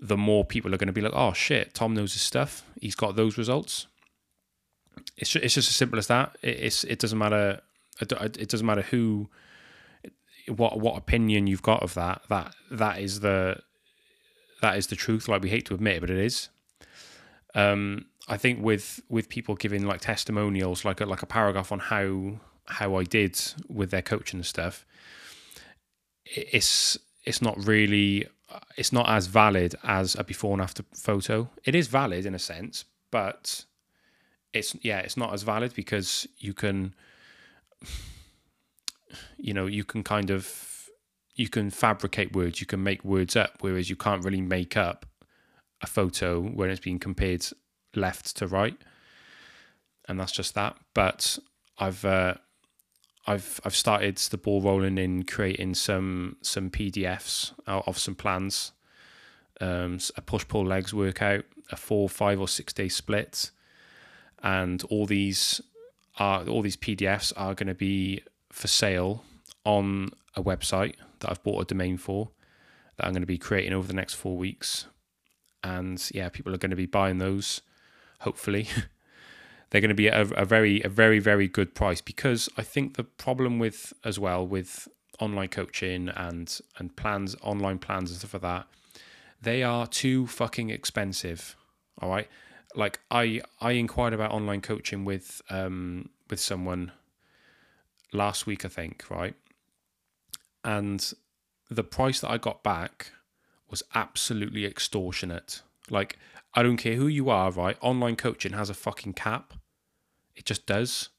the 0.00 0.16
more 0.16 0.44
people 0.44 0.74
are 0.74 0.78
going 0.78 0.86
to 0.86 0.92
be 0.92 1.00
like, 1.00 1.12
oh 1.14 1.32
shit, 1.32 1.74
Tom 1.74 1.94
knows 1.94 2.12
his 2.12 2.22
stuff. 2.22 2.62
He's 2.80 2.94
got 2.94 3.16
those 3.16 3.36
results. 3.38 3.86
It's 5.16 5.30
just, 5.30 5.44
it's 5.44 5.54
just 5.54 5.68
as 5.68 5.76
simple 5.76 5.98
as 5.98 6.06
that. 6.08 6.36
It, 6.42 6.58
it's 6.60 6.84
it 6.84 6.98
doesn't 6.98 7.18
matter. 7.18 7.60
It 8.00 8.48
doesn't 8.48 8.66
matter 8.66 8.82
who, 8.82 9.28
what 10.48 10.80
what 10.80 10.96
opinion 10.96 11.46
you've 11.46 11.62
got 11.62 11.82
of 11.82 11.94
that. 11.94 12.22
That 12.28 12.54
that 12.70 13.00
is 13.00 13.20
the 13.20 13.60
that 14.62 14.76
is 14.76 14.86
the 14.88 14.96
truth. 14.96 15.28
Like 15.28 15.42
we 15.42 15.50
hate 15.50 15.66
to 15.66 15.74
admit 15.74 15.96
it, 15.96 16.00
but 16.00 16.10
it 16.10 16.18
is. 16.18 16.48
Um, 17.54 18.06
I 18.28 18.36
think 18.36 18.62
with 18.62 19.00
with 19.08 19.28
people 19.28 19.54
giving 19.54 19.86
like 19.86 20.00
testimonials, 20.00 20.84
like 20.84 21.00
a, 21.00 21.06
like 21.06 21.22
a 21.22 21.26
paragraph 21.26 21.72
on 21.72 21.78
how 21.78 22.40
how 22.66 22.96
I 22.96 23.04
did 23.04 23.40
with 23.68 23.90
their 23.90 24.02
coaching 24.02 24.38
and 24.38 24.46
stuff, 24.46 24.84
it's 26.24 26.98
it's 27.24 27.42
not 27.42 27.56
really 27.66 28.26
it's 28.76 28.92
not 28.92 29.08
as 29.08 29.26
valid 29.26 29.74
as 29.84 30.14
a 30.16 30.24
before 30.24 30.52
and 30.52 30.62
after 30.62 30.84
photo. 30.94 31.48
It 31.64 31.74
is 31.74 31.86
valid 31.86 32.26
in 32.26 32.34
a 32.34 32.38
sense, 32.38 32.84
but 33.10 33.64
it's 34.52 34.76
yeah, 34.82 34.98
it's 34.98 35.16
not 35.16 35.32
as 35.32 35.42
valid 35.42 35.74
because 35.74 36.26
you 36.38 36.54
can 36.54 36.94
you 39.38 39.54
know, 39.54 39.66
you 39.66 39.84
can 39.84 40.02
kind 40.02 40.30
of 40.30 40.88
you 41.34 41.48
can 41.48 41.70
fabricate 41.70 42.34
words, 42.34 42.60
you 42.60 42.66
can 42.66 42.82
make 42.82 43.04
words 43.04 43.36
up, 43.36 43.58
whereas 43.60 43.88
you 43.88 43.96
can't 43.96 44.24
really 44.24 44.42
make 44.42 44.76
up 44.76 45.06
a 45.80 45.86
photo 45.86 46.40
when 46.40 46.68
it's 46.70 46.80
being 46.80 46.98
compared 46.98 47.46
left 47.94 48.36
to 48.36 48.46
right. 48.46 48.76
And 50.06 50.20
that's 50.20 50.32
just 50.32 50.54
that. 50.54 50.76
But 50.92 51.38
I've 51.78 52.04
uh, 52.04 52.34
I've 53.26 53.60
I've 53.64 53.76
started 53.76 54.16
the 54.16 54.38
ball 54.38 54.62
rolling 54.62 54.98
in 54.98 55.24
creating 55.24 55.74
some 55.74 56.36
some 56.42 56.70
PDFs 56.70 57.52
out 57.66 57.86
of 57.86 57.98
some 57.98 58.14
plans, 58.14 58.72
um, 59.60 59.98
a 60.16 60.22
push 60.22 60.46
pull 60.48 60.66
legs 60.66 60.94
workout, 60.94 61.44
a 61.70 61.76
four, 61.76 62.08
five, 62.08 62.40
or 62.40 62.48
six 62.48 62.72
day 62.72 62.88
split, 62.88 63.50
and 64.42 64.82
all 64.84 65.06
these 65.06 65.60
are 66.18 66.46
all 66.48 66.62
these 66.62 66.76
PDFs 66.76 67.32
are 67.36 67.54
going 67.54 67.68
to 67.68 67.74
be 67.74 68.22
for 68.50 68.68
sale 68.68 69.24
on 69.64 70.10
a 70.34 70.42
website 70.42 70.94
that 71.20 71.30
I've 71.30 71.42
bought 71.42 71.62
a 71.62 71.66
domain 71.66 71.98
for 71.98 72.30
that 72.96 73.06
I'm 73.06 73.12
going 73.12 73.22
to 73.22 73.26
be 73.26 73.38
creating 73.38 73.72
over 73.72 73.86
the 73.86 73.94
next 73.94 74.14
four 74.14 74.36
weeks, 74.36 74.86
and 75.62 76.02
yeah, 76.14 76.30
people 76.30 76.54
are 76.54 76.58
going 76.58 76.70
to 76.70 76.76
be 76.76 76.86
buying 76.86 77.18
those, 77.18 77.60
hopefully. 78.20 78.68
they're 79.70 79.80
going 79.80 79.88
to 79.88 79.94
be 79.94 80.08
a, 80.08 80.22
a 80.22 80.44
very 80.44 80.82
a 80.82 80.88
very 80.88 81.18
very 81.18 81.48
good 81.48 81.74
price 81.74 82.00
because 82.00 82.48
I 82.56 82.62
think 82.62 82.96
the 82.96 83.04
problem 83.04 83.58
with 83.58 83.92
as 84.04 84.18
well 84.18 84.46
with 84.46 84.88
online 85.18 85.48
coaching 85.48 86.08
and 86.08 86.60
and 86.78 86.94
plans 86.96 87.36
online 87.42 87.78
plans 87.78 88.10
and 88.10 88.18
stuff 88.18 88.34
like 88.34 88.42
that 88.42 88.66
they 89.42 89.62
are 89.62 89.86
too 89.86 90.26
fucking 90.26 90.70
expensive 90.70 91.56
all 92.00 92.10
right? 92.10 92.28
Like 92.74 93.00
i 93.10 93.40
i 93.60 93.72
inquired 93.72 94.12
about 94.12 94.32
online 94.32 94.60
coaching 94.60 95.04
with 95.04 95.42
um 95.50 96.08
with 96.28 96.40
someone 96.40 96.92
last 98.12 98.46
week 98.46 98.64
i 98.64 98.68
think 98.68 99.04
right? 99.10 99.34
And 100.64 101.12
the 101.70 101.84
price 101.84 102.20
that 102.20 102.30
i 102.30 102.38
got 102.38 102.62
back 102.62 103.12
was 103.70 103.82
absolutely 103.94 104.66
extortionate. 104.66 105.62
Like 105.88 106.18
i 106.54 106.62
don't 106.62 106.76
care 106.76 106.94
who 106.96 107.06
you 107.06 107.30
are 107.30 107.52
right? 107.52 107.76
Online 107.80 108.16
coaching 108.16 108.52
has 108.52 108.70
a 108.70 108.74
fucking 108.74 109.12
cap 109.14 109.54
it 110.40 110.46
just 110.46 110.64
does. 110.64 111.10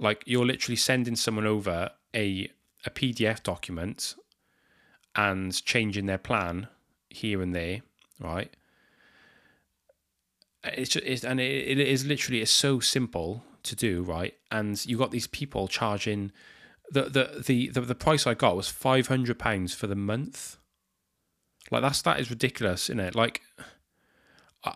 Like 0.00 0.24
you're 0.26 0.46
literally 0.46 0.76
sending 0.76 1.14
someone 1.14 1.46
over 1.46 1.90
a 2.16 2.50
a 2.86 2.90
PDF 2.90 3.42
document 3.42 4.14
and 5.14 5.62
changing 5.64 6.06
their 6.06 6.18
plan 6.18 6.68
here 7.10 7.42
and 7.42 7.54
there, 7.54 7.82
right? 8.18 8.50
It's 10.64 10.90
just 10.90 11.04
it's, 11.04 11.22
and 11.22 11.38
it, 11.38 11.78
it 11.78 11.78
is 11.78 12.06
literally 12.06 12.40
it's 12.40 12.50
so 12.50 12.80
simple 12.80 13.44
to 13.62 13.76
do, 13.76 14.02
right? 14.02 14.34
And 14.50 14.84
you 14.86 14.96
got 14.96 15.10
these 15.10 15.26
people 15.26 15.68
charging 15.68 16.32
the 16.90 17.02
the 17.02 17.42
the 17.46 17.68
the, 17.68 17.80
the 17.82 17.94
price 17.94 18.26
I 18.26 18.32
got 18.32 18.56
was 18.56 18.68
five 18.68 19.08
hundred 19.08 19.38
pounds 19.38 19.74
for 19.74 19.86
the 19.86 19.94
month. 19.94 20.56
Like 21.70 21.82
that's 21.82 22.00
that 22.02 22.18
is 22.20 22.30
ridiculous, 22.30 22.88
isn't 22.88 23.00
it? 23.00 23.14
Like. 23.14 23.42
I, 24.64 24.74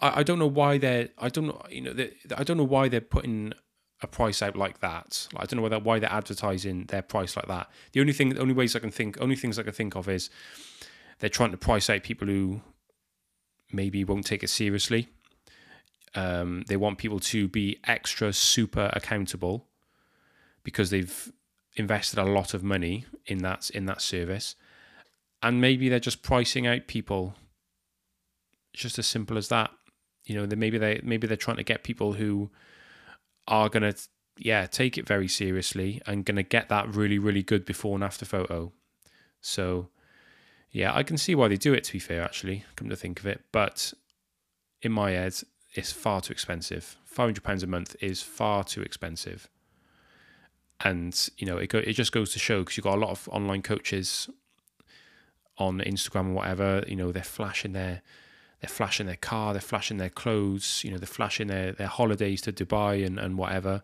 I, 0.00 0.20
I 0.20 0.22
don't 0.22 0.38
know 0.38 0.46
why 0.46 0.78
they're 0.78 1.08
I 1.18 1.28
don't 1.28 1.46
know 1.46 1.62
you 1.70 1.80
know 1.82 1.92
they, 1.92 2.12
I 2.36 2.44
don't 2.44 2.56
know 2.56 2.64
why 2.64 2.88
they're 2.88 3.00
putting 3.00 3.52
a 4.00 4.06
price 4.06 4.42
out 4.42 4.56
like 4.56 4.80
that. 4.80 5.28
Like, 5.32 5.42
I 5.42 5.46
don't 5.46 5.56
know 5.56 5.62
whether 5.62 5.78
why 5.78 5.98
they're 5.98 6.12
advertising 6.12 6.84
their 6.86 7.02
price 7.02 7.36
like 7.36 7.48
that. 7.48 7.68
The 7.92 8.00
only 8.00 8.12
thing, 8.12 8.30
the 8.30 8.40
only 8.40 8.54
ways 8.54 8.76
I 8.76 8.78
can 8.78 8.90
think, 8.90 9.20
only 9.20 9.36
things 9.36 9.58
I 9.58 9.64
can 9.64 9.72
think 9.72 9.96
of 9.96 10.08
is 10.08 10.30
they're 11.18 11.30
trying 11.30 11.50
to 11.50 11.56
price 11.56 11.90
out 11.90 12.02
people 12.02 12.28
who 12.28 12.60
maybe 13.72 14.04
won't 14.04 14.26
take 14.26 14.42
it 14.42 14.50
seriously. 14.50 15.08
Um, 16.14 16.64
they 16.68 16.76
want 16.76 16.98
people 16.98 17.20
to 17.20 17.48
be 17.48 17.80
extra 17.84 18.32
super 18.32 18.90
accountable 18.92 19.66
because 20.62 20.90
they've 20.90 21.32
invested 21.74 22.18
a 22.18 22.24
lot 22.24 22.54
of 22.54 22.62
money 22.62 23.04
in 23.26 23.38
that 23.38 23.70
in 23.70 23.86
that 23.86 24.00
service, 24.00 24.54
and 25.42 25.60
maybe 25.60 25.88
they're 25.88 26.00
just 26.00 26.22
pricing 26.22 26.66
out 26.66 26.86
people 26.86 27.34
it's 28.78 28.82
just 28.84 28.98
as 29.00 29.08
simple 29.08 29.36
as 29.36 29.48
that. 29.48 29.72
You 30.24 30.36
know, 30.36 30.56
maybe 30.56 30.78
they 30.78 31.00
maybe 31.02 31.26
they're 31.26 31.36
trying 31.36 31.56
to 31.56 31.64
get 31.64 31.82
people 31.82 32.12
who 32.12 32.50
are 33.48 33.68
gonna 33.68 33.94
yeah 34.36 34.66
take 34.66 34.96
it 34.96 35.04
very 35.04 35.26
seriously 35.26 36.00
and 36.06 36.24
gonna 36.24 36.44
get 36.44 36.68
that 36.68 36.94
really 36.94 37.18
really 37.18 37.42
good 37.42 37.64
before 37.64 37.96
and 37.96 38.04
after 38.04 38.24
photo. 38.24 38.72
So 39.40 39.88
yeah, 40.70 40.94
I 40.94 41.02
can 41.02 41.16
see 41.16 41.34
why 41.34 41.48
they 41.48 41.56
do 41.56 41.74
it. 41.74 41.82
To 41.84 41.92
be 41.92 41.98
fair, 41.98 42.22
actually, 42.22 42.64
come 42.76 42.88
to 42.88 42.94
think 42.94 43.18
of 43.18 43.26
it, 43.26 43.40
but 43.50 43.92
in 44.80 44.92
my 44.92 45.10
head, 45.10 45.34
it's 45.74 45.90
far 45.90 46.20
too 46.20 46.32
expensive. 46.32 46.96
Five 47.04 47.26
hundred 47.26 47.42
pounds 47.42 47.64
a 47.64 47.66
month 47.66 47.96
is 48.00 48.22
far 48.22 48.62
too 48.62 48.82
expensive, 48.82 49.48
and 50.84 51.28
you 51.36 51.48
know 51.48 51.56
it 51.56 51.68
go, 51.68 51.78
it 51.78 51.94
just 51.94 52.12
goes 52.12 52.32
to 52.34 52.38
show 52.38 52.60
because 52.60 52.76
you've 52.76 52.84
got 52.84 52.96
a 52.98 53.00
lot 53.00 53.10
of 53.10 53.28
online 53.32 53.62
coaches 53.62 54.30
on 55.56 55.80
Instagram 55.80 56.28
or 56.28 56.34
whatever. 56.34 56.84
You 56.86 56.94
know 56.94 57.10
they're 57.10 57.24
flashing 57.24 57.72
their 57.72 58.02
they're 58.60 58.68
flashing 58.68 59.06
their 59.06 59.16
car, 59.16 59.52
they're 59.52 59.60
flashing 59.60 59.98
their 59.98 60.10
clothes, 60.10 60.82
you 60.84 60.90
know, 60.90 60.98
they're 60.98 61.06
flashing 61.06 61.46
their, 61.48 61.72
their 61.72 61.86
holidays 61.86 62.40
to 62.42 62.52
Dubai 62.52 63.06
and, 63.06 63.18
and 63.18 63.38
whatever. 63.38 63.82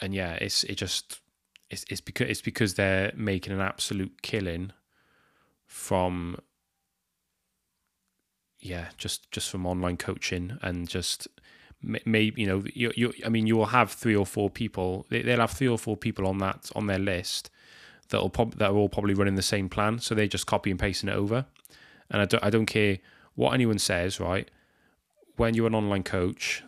And 0.00 0.14
yeah, 0.14 0.34
it's 0.34 0.62
it 0.64 0.76
just 0.76 1.20
it's 1.70 1.84
it's 1.88 2.00
because 2.00 2.28
it's 2.28 2.42
because 2.42 2.74
they're 2.74 3.12
making 3.16 3.52
an 3.52 3.60
absolute 3.60 4.22
killing 4.22 4.72
from 5.66 6.36
yeah, 8.60 8.86
just 8.96 9.30
just 9.30 9.50
from 9.50 9.66
online 9.66 9.96
coaching 9.96 10.58
and 10.62 10.88
just 10.88 11.28
maybe 11.82 12.40
you 12.40 12.46
know 12.46 12.62
you 12.72 12.92
you 12.96 13.12
I 13.24 13.28
mean 13.28 13.46
you 13.46 13.56
will 13.56 13.66
have 13.66 13.92
three 13.92 14.16
or 14.16 14.26
four 14.26 14.50
people 14.50 15.06
they'll 15.10 15.40
have 15.40 15.52
three 15.52 15.68
or 15.68 15.78
four 15.78 15.96
people 15.96 16.26
on 16.26 16.38
that 16.38 16.70
on 16.74 16.86
their 16.86 16.98
list 16.98 17.50
that'll 18.08 18.30
prob- 18.30 18.56
that 18.56 18.70
are 18.70 18.74
all 18.74 18.88
probably 18.88 19.14
running 19.14 19.34
the 19.34 19.42
same 19.42 19.68
plan 19.68 19.98
so 19.98 20.14
they 20.14 20.26
just 20.26 20.46
copy 20.46 20.70
and 20.70 20.80
pasting 20.80 21.08
it 21.08 21.14
over 21.14 21.46
and 22.10 22.22
I 22.22 22.24
don't, 22.24 22.44
I 22.44 22.50
don't 22.50 22.66
care 22.66 22.98
what 23.34 23.52
anyone 23.52 23.78
says, 23.78 24.18
right? 24.18 24.50
When 25.36 25.54
you're 25.54 25.66
an 25.66 25.74
online 25.74 26.02
coach, 26.02 26.64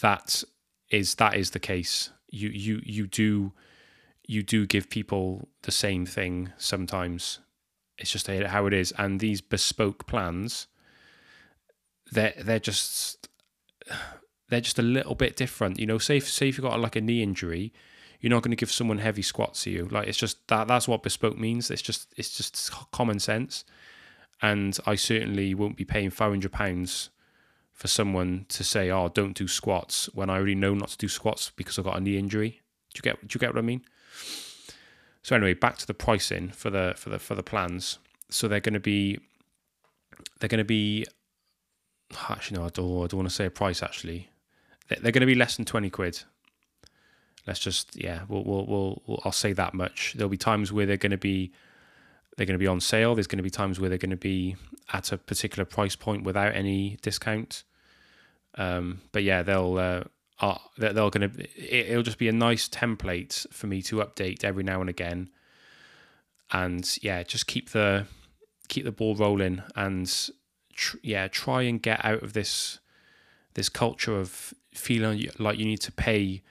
that 0.00 0.44
is 0.90 1.16
that 1.16 1.34
is 1.34 1.50
the 1.50 1.58
case. 1.58 2.10
You 2.30 2.48
you 2.48 2.80
you 2.84 3.06
do 3.06 3.52
you 4.26 4.42
do 4.42 4.66
give 4.66 4.88
people 4.88 5.48
the 5.62 5.72
same 5.72 6.06
thing 6.06 6.52
sometimes. 6.56 7.40
It's 7.98 8.10
just 8.10 8.26
how 8.28 8.66
it 8.66 8.72
is. 8.72 8.92
And 8.98 9.20
these 9.20 9.40
bespoke 9.40 10.06
plans, 10.06 10.66
they're 12.12 12.34
they're 12.38 12.60
just 12.60 13.28
they're 14.48 14.60
just 14.60 14.78
a 14.78 14.82
little 14.82 15.14
bit 15.14 15.36
different. 15.36 15.80
You 15.80 15.86
know, 15.86 15.98
say 15.98 16.18
if, 16.18 16.28
say 16.28 16.48
if 16.48 16.58
you've 16.58 16.66
got 16.66 16.78
like 16.78 16.96
a 16.96 17.00
knee 17.00 17.22
injury, 17.22 17.72
you're 18.20 18.30
not 18.30 18.42
going 18.42 18.50
to 18.50 18.56
give 18.56 18.70
someone 18.70 18.98
heavy 18.98 19.22
squats 19.22 19.64
to 19.64 19.70
you. 19.70 19.86
Like 19.86 20.06
it's 20.06 20.18
just 20.18 20.46
that 20.48 20.68
that's 20.68 20.86
what 20.86 21.02
bespoke 21.02 21.38
means. 21.38 21.70
It's 21.70 21.82
just 21.82 22.12
it's 22.16 22.36
just 22.36 22.70
common 22.92 23.18
sense 23.18 23.64
and 24.42 24.78
I 24.86 24.94
certainly 24.94 25.54
won't 25.54 25.76
be 25.76 25.84
paying 25.84 26.10
five 26.10 26.30
hundred 26.30 26.52
pounds 26.52 27.10
for 27.72 27.88
someone 27.88 28.46
to 28.48 28.64
say, 28.64 28.90
"Oh, 28.90 29.08
don't 29.08 29.36
do 29.36 29.48
squats," 29.48 30.08
when 30.14 30.30
I 30.30 30.36
already 30.36 30.54
know 30.54 30.74
not 30.74 30.88
to 30.90 30.98
do 30.98 31.08
squats 31.08 31.50
because 31.56 31.78
I've 31.78 31.84
got 31.84 31.96
a 31.96 32.00
knee 32.00 32.18
injury. 32.18 32.60
Do 32.94 32.98
you 32.98 33.02
get? 33.02 33.26
Do 33.26 33.36
you 33.36 33.40
get 33.40 33.54
what 33.54 33.58
I 33.58 33.62
mean? 33.62 33.82
So 35.22 35.34
anyway, 35.34 35.54
back 35.54 35.76
to 35.78 35.86
the 35.86 35.94
pricing 35.94 36.50
for 36.50 36.70
the 36.70 36.94
for 36.96 37.10
the 37.10 37.18
for 37.18 37.34
the 37.34 37.42
plans. 37.42 37.98
So 38.30 38.48
they're 38.48 38.60
going 38.60 38.74
to 38.74 38.80
be 38.80 39.18
they're 40.38 40.48
going 40.48 40.58
to 40.58 40.64
be 40.64 41.06
actually 42.28 42.58
no, 42.58 42.66
I 42.66 42.68
don't, 42.68 43.04
I 43.04 43.06
don't 43.06 43.18
want 43.18 43.28
to 43.28 43.34
say 43.34 43.46
a 43.46 43.50
price. 43.50 43.82
Actually, 43.82 44.28
they're, 44.88 45.12
going 45.12 45.20
to 45.20 45.26
be 45.26 45.34
less 45.34 45.56
than 45.56 45.64
twenty 45.64 45.90
quid. 45.90 46.22
Let's 47.46 47.60
just 47.60 47.96
yeah, 47.96 48.22
we'll, 48.28 48.44
we'll, 48.44 48.66
we'll 49.06 49.22
I'll 49.24 49.32
say 49.32 49.52
that 49.52 49.74
much. 49.74 50.14
There'll 50.16 50.28
be 50.28 50.36
times 50.36 50.72
where 50.72 50.86
they're 50.86 50.96
going 50.96 51.10
to 51.10 51.16
be 51.16 51.52
they're 52.36 52.46
going 52.46 52.54
to 52.54 52.62
be 52.62 52.66
on 52.66 52.80
sale. 52.80 53.14
There's 53.14 53.26
going 53.26 53.38
to 53.38 53.42
be 53.42 53.50
times 53.50 53.80
where 53.80 53.88
they're 53.88 53.98
going 53.98 54.10
to 54.10 54.16
be 54.16 54.56
at 54.92 55.12
a 55.12 55.18
particular 55.18 55.64
price 55.64 55.96
point 55.96 56.24
without 56.24 56.54
any 56.54 56.98
discount. 57.02 57.64
Um, 58.56 59.00
but 59.12 59.22
yeah, 59.22 59.42
they'll 59.42 59.78
uh, 59.78 60.04
are 60.40 60.60
they're, 60.76 60.92
going 60.92 61.30
to 61.30 61.90
it'll 61.90 62.02
just 62.02 62.18
be 62.18 62.28
a 62.28 62.32
nice 62.32 62.68
template 62.68 63.46
for 63.52 63.66
me 63.66 63.82
to 63.82 63.96
update 63.96 64.44
every 64.44 64.62
now 64.62 64.80
and 64.80 64.90
again, 64.90 65.30
and 66.52 66.98
yeah, 67.02 67.22
just 67.22 67.46
keep 67.46 67.70
the 67.70 68.06
keep 68.68 68.84
the 68.84 68.92
ball 68.92 69.14
rolling 69.14 69.62
and 69.74 70.30
tr- 70.74 70.96
yeah, 71.02 71.28
try 71.28 71.62
and 71.62 71.82
get 71.82 72.04
out 72.04 72.22
of 72.22 72.32
this 72.32 72.80
this 73.54 73.68
culture 73.68 74.18
of 74.18 74.52
feeling 74.72 75.26
like 75.38 75.58
you 75.58 75.64
need 75.64 75.80
to 75.80 75.92
pay 75.92 76.42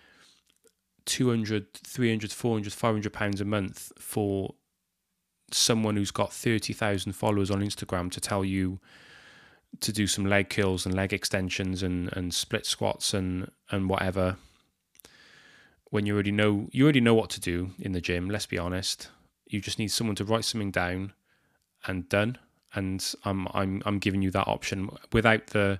200 1.05 1.71
300 1.73 2.31
400 2.31 2.73
500 2.73 3.13
pounds 3.13 3.39
a 3.39 3.45
month 3.45 3.91
for 3.99 4.55
someone 5.51 5.95
who's 5.95 6.11
got 6.11 6.33
30,000 6.33 7.13
followers 7.13 7.51
on 7.51 7.61
Instagram 7.61 8.11
to 8.11 8.19
tell 8.19 8.43
you 8.43 8.79
to 9.81 9.91
do 9.91 10.07
some 10.07 10.25
leg 10.25 10.49
curls 10.49 10.85
and 10.85 10.95
leg 10.95 11.13
extensions 11.13 11.83
and, 11.83 12.11
and 12.13 12.33
split 12.33 12.65
squats 12.65 13.13
and, 13.13 13.51
and 13.71 13.89
whatever 13.89 14.37
when 15.91 16.05
you 16.05 16.13
already 16.13 16.31
know 16.31 16.67
you 16.71 16.83
already 16.83 17.01
know 17.01 17.13
what 17.13 17.29
to 17.29 17.39
do 17.39 17.71
in 17.79 17.91
the 17.91 18.01
gym 18.01 18.29
let's 18.29 18.45
be 18.45 18.57
honest 18.57 19.09
you 19.47 19.61
just 19.61 19.79
need 19.79 19.89
someone 19.89 20.15
to 20.15 20.25
write 20.25 20.43
something 20.43 20.71
down 20.71 21.13
and 21.85 22.09
done 22.09 22.37
and 22.73 23.13
I'm 23.23 23.47
I'm 23.53 23.81
I'm 23.85 23.99
giving 23.99 24.21
you 24.21 24.31
that 24.31 24.47
option 24.47 24.89
without 25.13 25.47
the 25.47 25.79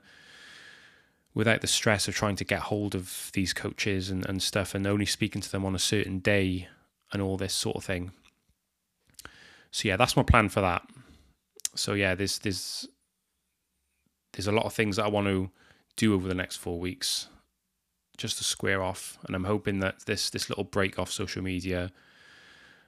without 1.33 1.61
the 1.61 1.67
stress 1.67 2.07
of 2.07 2.15
trying 2.15 2.37
to 2.37 2.45
get 2.45 2.61
hold 2.61 2.95
of 2.95 3.29
these 3.33 3.53
coaches 3.53 4.09
and, 4.09 4.25
and 4.25 4.41
stuff 4.41 4.73
and 4.73 4.87
only 4.87 5.05
speaking 5.05 5.41
to 5.41 5.51
them 5.51 5.65
on 5.65 5.75
a 5.75 5.79
certain 5.79 6.19
day 6.19 6.69
and 7.11 7.21
all 7.21 7.37
this 7.37 7.53
sort 7.53 7.75
of 7.75 7.83
thing. 7.83 8.11
So 9.75 9.89
yeah, 9.89 9.97
that's 9.97 10.15
my 10.15 10.23
plan 10.23 10.47
for 10.47 10.61
that. 10.61 10.83
So 11.75 11.95
yeah, 11.95 12.15
there's 12.15 12.39
there's 12.39 12.87
there's 14.31 14.47
a 14.47 14.53
lot 14.53 14.65
of 14.65 14.71
things 14.71 14.95
that 14.95 15.03
I 15.03 15.09
want 15.09 15.27
to 15.27 15.51
do 15.97 16.13
over 16.13 16.29
the 16.29 16.33
next 16.33 16.55
four 16.55 16.79
weeks 16.79 17.27
just 18.15 18.37
to 18.37 18.45
square 18.45 18.81
off 18.81 19.17
and 19.25 19.35
I'm 19.35 19.43
hoping 19.43 19.79
that 19.79 20.05
this 20.05 20.29
this 20.29 20.49
little 20.49 20.63
break 20.63 20.97
off 20.97 21.11
social 21.11 21.41
media 21.41 21.91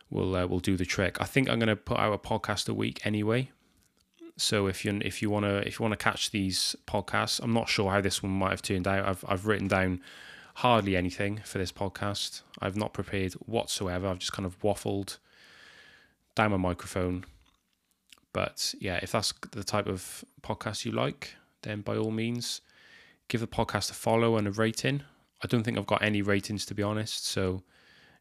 will 0.09 0.33
uh, 0.33 0.47
will 0.47 0.61
do 0.61 0.77
the 0.77 0.85
trick. 0.85 1.17
I 1.19 1.25
think 1.25 1.49
I'm 1.49 1.59
going 1.59 1.67
to 1.67 1.75
put 1.75 1.99
out 1.99 2.13
a 2.13 2.17
podcast 2.17 2.69
a 2.69 2.73
week 2.73 3.05
anyway 3.05 3.51
so 4.37 4.67
if 4.67 4.85
you 4.85 4.97
if 5.03 5.21
you 5.21 5.29
want 5.29 5.43
to 5.43 5.67
if 5.67 5.79
you 5.79 5.83
want 5.83 5.91
to 5.91 6.01
catch 6.01 6.31
these 6.31 6.73
podcasts, 6.87 7.41
I'm 7.43 7.53
not 7.53 7.67
sure 7.67 7.91
how 7.91 7.99
this 7.99 8.23
one 8.23 8.31
might 8.31 8.51
have 8.51 8.61
turned 8.61 8.87
out. 8.87 9.05
I've 9.05 9.25
I've 9.27 9.45
written 9.45 9.67
down 9.67 9.99
hardly 10.55 10.95
anything 10.95 11.41
for 11.43 11.57
this 11.57 11.73
podcast. 11.73 12.43
I've 12.61 12.77
not 12.77 12.93
prepared 12.93 13.33
whatsoever. 13.33 14.07
I've 14.07 14.19
just 14.19 14.31
kind 14.31 14.45
of 14.45 14.57
waffled 14.61 15.17
down 16.37 16.51
my 16.51 16.57
microphone. 16.57 17.25
But 18.31 18.75
yeah, 18.79 18.99
if 19.01 19.11
that's 19.11 19.33
the 19.51 19.63
type 19.63 19.87
of 19.87 20.23
podcast 20.41 20.85
you 20.85 20.91
like, 20.91 21.35
then 21.63 21.81
by 21.81 21.97
all 21.97 22.11
means, 22.11 22.61
give 23.27 23.41
the 23.41 23.47
podcast 23.47 23.89
a 23.89 23.95
follow 23.95 24.37
and 24.37 24.47
a 24.47 24.51
rating. 24.51 25.01
I 25.43 25.47
don't 25.47 25.63
think 25.63 25.77
I've 25.77 25.87
got 25.87 26.03
any 26.03 26.21
ratings 26.21 26.65
to 26.67 26.75
be 26.75 26.83
honest. 26.83 27.25
So 27.25 27.63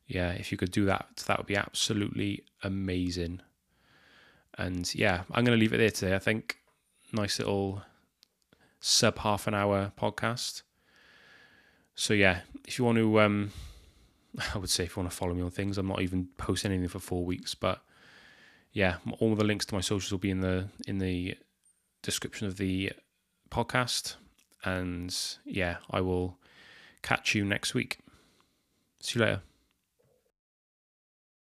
yeah, 0.07 0.31
if 0.31 0.51
you 0.51 0.57
could 0.57 0.71
do 0.71 0.87
that, 0.87 1.25
that 1.27 1.37
would 1.37 1.47
be 1.47 1.57
absolutely 1.57 2.45
amazing. 2.63 3.43
And 4.57 4.93
yeah, 4.95 5.25
I'm 5.33 5.45
going 5.45 5.57
to 5.57 5.61
leave 5.61 5.75
it 5.75 5.79
there 5.79 5.91
today. 5.91 6.15
I 6.15 6.19
think 6.19 6.57
nice 7.13 7.39
little 7.39 7.83
sub 8.81 9.19
half 9.19 9.47
an 9.47 9.55
hour 9.55 9.93
podcast. 10.01 10.63
So 11.95 12.15
yeah, 12.15 12.41
if 12.67 12.79
you 12.79 12.87
want 12.87 12.97
to, 12.97 13.21
um, 13.21 13.51
I 14.55 14.59
would 14.59 14.71
say 14.71 14.85
if 14.85 14.97
you 14.97 15.03
want 15.03 15.11
to 15.11 15.17
follow 15.17 15.35
me 15.35 15.43
on 15.43 15.51
things, 15.51 15.77
I'm 15.77 15.89
not 15.89 16.01
even 16.01 16.29
posting 16.39 16.73
anything 16.73 16.89
for 16.89 16.99
four 16.99 17.23
weeks, 17.23 17.55
but 17.55 17.83
yeah, 18.77 18.97
all 19.21 19.35
the 19.35 19.43
links 19.43 19.65
to 19.65 19.75
my 19.75 19.81
socials 19.81 20.13
will 20.13 20.19
be 20.19 20.31
in 20.31 20.43
the 20.43 20.69
in 20.87 20.99
the 20.99 21.35
description 22.03 22.47
of 22.47 22.59
the 22.59 22.93
podcast. 23.51 24.17
And 24.65 25.17
yeah, 25.47 25.79
I 25.91 26.03
will 26.03 26.37
catch 27.01 27.35
you 27.35 27.43
next 27.43 27.73
week. 27.73 28.01
See 29.01 29.19
you 29.19 29.25
later. 29.25 29.41